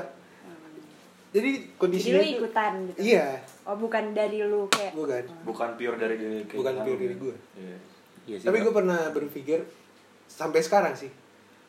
[1.30, 3.28] Jadi Jadi kondisinya lu itu- ikutan gitu Iya,
[3.64, 5.24] Oh bukan dari lu kayak bukan.
[5.46, 7.36] bukan pure dari diri Bukan keinginan pure lu, dari gua.
[7.54, 7.78] Iya.
[8.26, 9.60] Iya sih, Tapi gue pernah berpikir
[10.26, 11.14] sampai sekarang sih,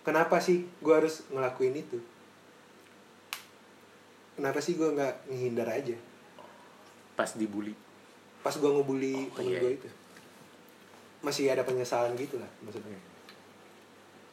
[0.00, 2.00] kenapa sih gue harus ngelakuin itu?
[4.32, 5.96] Kenapa sih gue nggak menghindar aja?
[7.20, 7.76] Pas dibully
[8.40, 9.60] Pas gue ngebully Oh, temen iya.
[9.60, 9.88] gue itu,
[11.20, 12.96] masih ada penyesalan gitu lah maksudnya.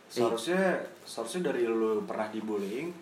[0.08, 2.96] seharusnya seharusnya dari lu pernah dibullying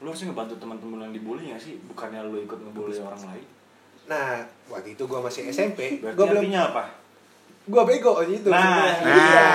[0.00, 3.46] lu harusnya ngebantu teman-teman yang dibully nggak sih bukannya lu ikut ngebully orang lain
[4.08, 4.40] Nah,
[4.72, 6.84] waktu itu gue masih SMP, berarti gue belum, artinya apa
[7.68, 8.48] gue bego waktu itu.
[8.48, 9.04] Nah, sebenarnya.
[9.04, 9.12] nah.
[9.12, 9.48] Iya,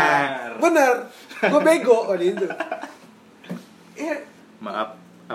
[0.61, 0.93] bener,
[1.41, 2.45] gue bego waktu itu.
[3.97, 4.15] Iya,
[4.61, 4.93] maaf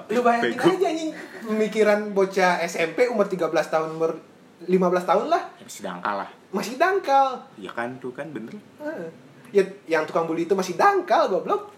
[0.08, 0.68] Lu bayangin bego.
[0.68, 1.10] aja anjing
[1.42, 4.18] pemikiran bocah SMP umur 13 tahun umur
[4.60, 4.74] 15
[5.04, 7.26] tahun lah Ya, masih dangkal lah masih dangkal.
[7.56, 9.10] ya kan tuh kan bener Heeh.
[9.48, 11.72] Ya, yang tukang bully itu masih dangkal goblok.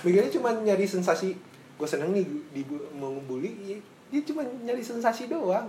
[0.00, 1.34] Mikirnya cuma nyari sensasi.
[1.74, 2.22] Gue seneng nih
[2.52, 2.62] di
[2.94, 5.66] mau bully, ya, dia cuma nyari sensasi doang.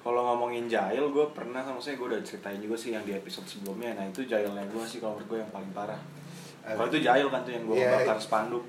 [0.00, 3.42] Kalau ngomongin jahil, gue pernah sama saya gue udah ceritain juga sih yang di episode
[3.44, 3.90] sebelumnya.
[3.92, 5.98] Nah itu jahilnya gue sih kalau menurut gue yang paling parah.
[6.64, 7.90] Kalau itu jahil kan tuh yang gue Iya.
[7.96, 8.66] bakar spanduk.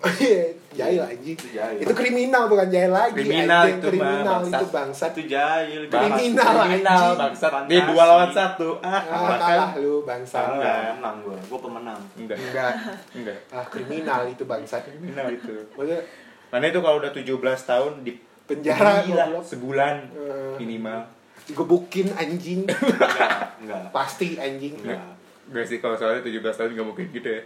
[0.20, 1.36] Iya, jahil anjing.
[1.36, 1.76] Itu jahil.
[1.76, 3.12] Itu kriminal bukan jahil lagi.
[3.12, 3.76] Kriminal anjing.
[3.76, 4.72] itu, kriminal Bang, itu bangsat.
[4.72, 5.10] bangsat.
[5.12, 5.80] Itu jahil.
[5.86, 7.68] Kriminal, kriminal Fantasi.
[7.68, 10.40] dia dua lawan satu ah, Ah, kalah lu bangsat.
[10.40, 10.56] Salah.
[10.56, 11.38] Enggak, menang gue.
[11.44, 12.00] Gue pemenang.
[12.16, 12.72] enggak Enggak.
[13.12, 14.80] enggak Ah, kriminal itu bangsat.
[14.82, 16.00] kriminal itu Maksudnya
[16.48, 17.28] mana itu kalau udah 17
[17.62, 18.12] tahun di
[18.44, 20.54] penjara Gila, sebulan Eh.
[20.56, 21.04] minimal
[21.42, 22.64] Digebukin anjing.
[22.64, 23.82] Enggak, enggak.
[23.90, 24.74] Pasti anjing.
[24.78, 25.02] Enggak.
[25.44, 27.42] Enggak sih kalau soalnya 17 tahun nggak mungkin gitu ya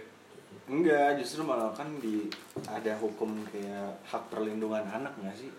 [0.64, 2.24] Enggak, justru malah kan di
[2.64, 5.50] ada hukum kayak hak perlindungan anak nggak sih?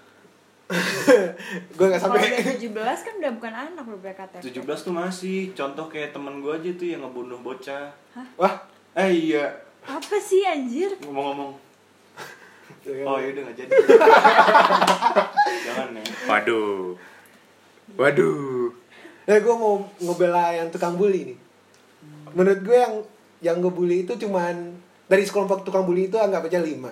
[1.77, 5.37] Gue gak Kalau sampai udah 17 kan udah bukan anak lo BKTP 17 tuh masih
[5.53, 7.93] contoh kayak temen gue aja tuh yang ngebunuh bocah.
[8.33, 8.65] Wah.
[8.97, 10.89] Eh iya, Apa sih anjir?
[11.05, 11.53] ngomong-ngomong.
[13.05, 13.71] Oh iya udah nggak jadi.
[15.65, 16.03] Jangan ya.
[16.25, 16.97] waduh
[17.97, 18.69] waduh
[19.25, 21.37] Nah, gue mau ngebela yang tukang bully nih.
[22.37, 22.95] Menurut gue yang
[23.41, 26.89] yang ngebully itu cuman dari sekelompok tukang bully itu anggap aja lima.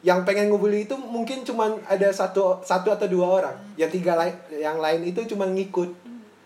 [0.00, 3.56] Yang pengen ngebully itu mungkin cuman ada satu satu atau dua orang.
[3.74, 5.92] Yang tiga lain yang lain itu cuma ngikut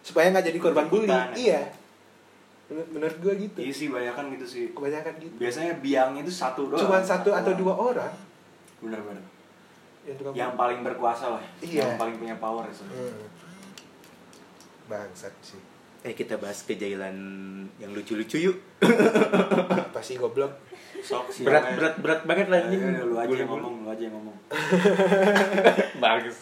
[0.00, 1.06] supaya nggak jadi korban bully.
[1.06, 1.54] Ikutan, Iya.
[1.54, 1.62] ya.
[2.66, 3.58] Menur- Menurut gue gitu.
[3.60, 4.64] Iya sih banyak kan gitu sih.
[4.70, 5.34] Kebanyakan gitu.
[5.36, 6.80] Biasanya biang itu satu doang.
[6.80, 8.10] Cuman satu atau dua orang
[8.78, 9.22] Bener-bener.
[10.02, 10.60] yang tukang Yang bully.
[10.60, 11.42] paling berkuasa lah.
[11.60, 11.80] Iya.
[11.84, 13.06] Yang paling punya power sebenarnya.
[13.14, 13.32] Hmm.
[14.84, 15.62] Bangsat sih.
[16.02, 17.16] eh kita bahas kejahilan
[17.74, 18.56] yang lucu-lucu yuk
[19.88, 20.52] Apa sih goblok?
[21.04, 24.02] Sok berat berat berat banget lah Ya, ini udah, lu aja yang ngomong, lu aja
[24.02, 24.36] yang ngomong.
[26.02, 26.36] bagus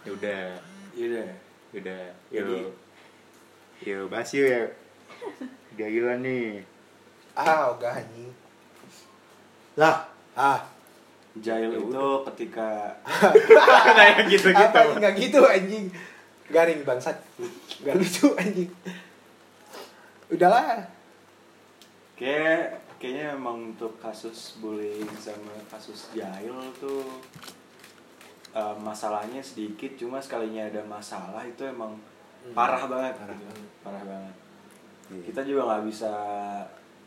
[0.00, 0.42] ya udah
[0.90, 1.28] Iya deh.
[1.70, 2.56] ya udah Jadi?
[2.56, 2.72] yuk
[3.80, 4.62] yuk bahas yuk ya
[5.72, 6.62] kejahilan nih
[7.32, 8.34] Ah, ogah anjing.
[9.74, 10.02] Lah,
[10.34, 10.60] ah.
[11.38, 12.90] Jahil itu ketika
[13.96, 15.86] kayak gitu gitu Apa enggak gitu anjing.
[16.50, 17.16] Garing bangsat.
[17.80, 18.66] Gak lucu anjing.
[20.28, 20.84] Udahlah.
[22.14, 27.00] kayak kayaknya emang untuk kasus bullying sama kasus jahil tuh
[28.50, 31.96] eh, masalahnya sedikit cuma sekalinya ada masalah itu emang
[32.52, 33.44] parah banget Parah gitu.
[33.46, 33.68] banget.
[33.80, 34.34] parah banget
[35.10, 35.22] Iya.
[35.26, 36.12] kita juga nggak bisa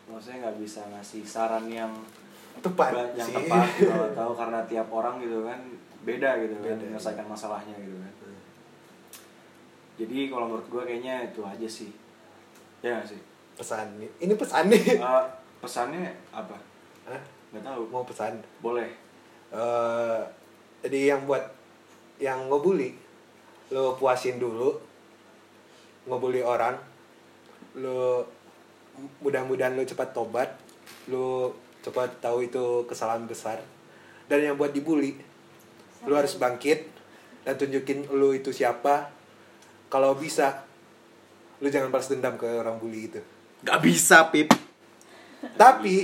[0.06, 1.94] maksudnya nggak bisa ngasih saran yang
[2.56, 3.36] Tepat yang sih.
[3.40, 5.56] tepat kalau tahu karena tiap orang gitu kan
[6.04, 6.84] beda gitu kan Beda.
[6.84, 8.12] menyelesaikan masalahnya gitu kan
[9.94, 11.92] jadi kalau menurut gue kayaknya itu aja sih
[12.82, 13.22] ya nggak sih
[13.54, 13.86] Pesan.
[14.18, 14.98] Ini pesan nih.
[14.98, 15.26] Eh,
[15.64, 16.60] pesannya apa?
[17.08, 17.22] Hah?
[17.56, 17.88] nggak tahu.
[17.88, 18.44] Mau pesan.
[18.60, 18.92] boleh.
[19.56, 20.22] Eh
[20.84, 21.48] jadi yang buat
[22.20, 22.92] yang ngebully
[23.72, 24.76] lo puasin dulu
[26.06, 26.76] ngebully orang
[27.80, 28.28] lo
[29.24, 30.52] mudah-mudahan lo cepat tobat
[31.08, 33.64] lo cepat tahu itu kesalahan besar
[34.28, 35.16] dan yang buat dibully
[36.04, 36.92] lo harus bangkit
[37.44, 39.12] dan tunjukin lo itu siapa.
[39.92, 40.64] Kalau bisa
[41.62, 43.22] lo jangan balas dendam ke orang bully itu.
[43.64, 44.52] Gak bisa pip
[45.60, 46.04] tapi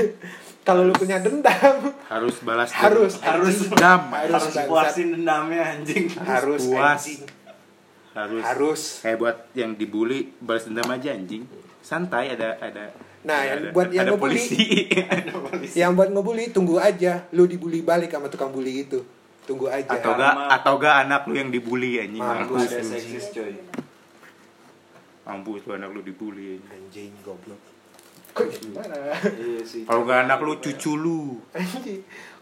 [0.66, 4.00] kalau lo punya dendam harus balas Harus, harus dendam.
[4.08, 6.08] Harus, puasin dendamnya anjing.
[6.16, 7.04] Harus puas.
[7.04, 7.20] anjing.
[8.16, 8.42] harus.
[8.42, 8.80] Harus.
[9.04, 11.44] Kayak buat yang dibully balas dendam aja anjing.
[11.84, 12.96] Santai ada ada.
[13.24, 14.40] Nah, ada, yang ada- buat yang ada ngebully.
[14.40, 14.64] polisi.
[15.12, 15.76] Ada polisi.
[15.76, 17.28] yang buat ngebully tunggu aja.
[17.36, 19.04] Lu dibully balik sama tukang bully itu.
[19.44, 19.92] Tunggu aja.
[19.92, 22.24] Atau gak atau gak anak lu yang dibully anjing.
[22.24, 22.72] Mampus.
[22.72, 22.88] ada lu.
[22.88, 23.52] seksis coy.
[25.28, 26.72] Mampus lu anak lu dibully anjing.
[26.72, 27.73] anjing goblok
[28.34, 29.86] kok gimana iya sih.
[29.86, 31.38] Kalau gak anak lu cucu lu.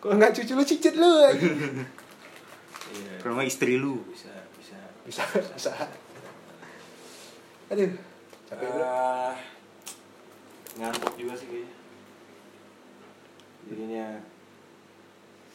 [0.00, 1.14] Kalau nggak cucu lu cicit lu
[2.96, 3.12] iya.
[3.20, 4.00] kalau gak istri lu.
[4.08, 4.76] Bisa bisa.
[5.04, 5.22] Bisa
[5.52, 5.72] bisa.
[7.68, 7.92] Aduh.
[8.48, 8.84] Capek bro.
[8.84, 9.36] Eh,
[10.80, 11.76] ngantuk juga sih kayaknya.
[13.68, 14.06] Jadinya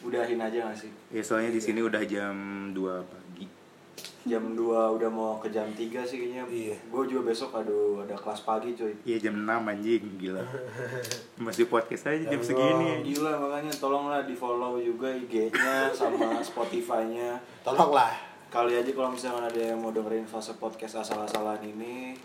[0.06, 0.90] udahin aja gak sih?
[1.10, 2.34] Ya soalnya di sini udah jam
[2.70, 3.17] 2 pagi
[4.26, 4.58] jam 2
[4.98, 6.42] udah mau ke jam 3 sih kayaknya.
[6.50, 6.76] Iya.
[6.90, 10.42] gue juga besok aduh ada kelas pagi coy iya jam 6 anjing gila.
[11.46, 13.06] Masih podcast aja jam segini.
[13.06, 17.38] gila makanya tolonglah di follow juga IG-nya sama Spotify-nya.
[17.62, 18.10] Tolonglah.
[18.48, 22.16] Kali aja kalau misalkan ada yang mau dengerin fase podcast asal-asalan ini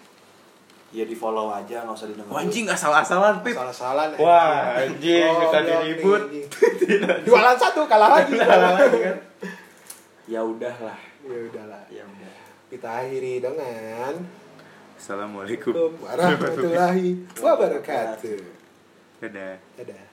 [0.94, 2.34] ya di follow aja nggak usah didengerin.
[2.34, 3.54] Wah, anjing asal-asalan pip.
[3.54, 6.22] Salah salah Wah, anjing, minta diribut.
[7.28, 8.40] jualan satu kalah lagi.
[8.40, 9.18] Kan?
[10.24, 11.84] ya udah lah ya udahlah.
[11.88, 12.34] Ya udah.
[12.68, 14.14] Kita akhiri dengan
[15.00, 15.74] assalamualaikum.
[16.04, 18.40] Warahmatullahi wabarakatuh.
[19.24, 19.56] Dadah.
[19.80, 20.06] Dadah.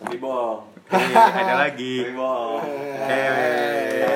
[0.00, 0.60] Tapi bohong.
[0.88, 1.94] Eh, ada lagi.
[2.04, 2.64] Tapi bohong.
[3.08, 4.00] Eh,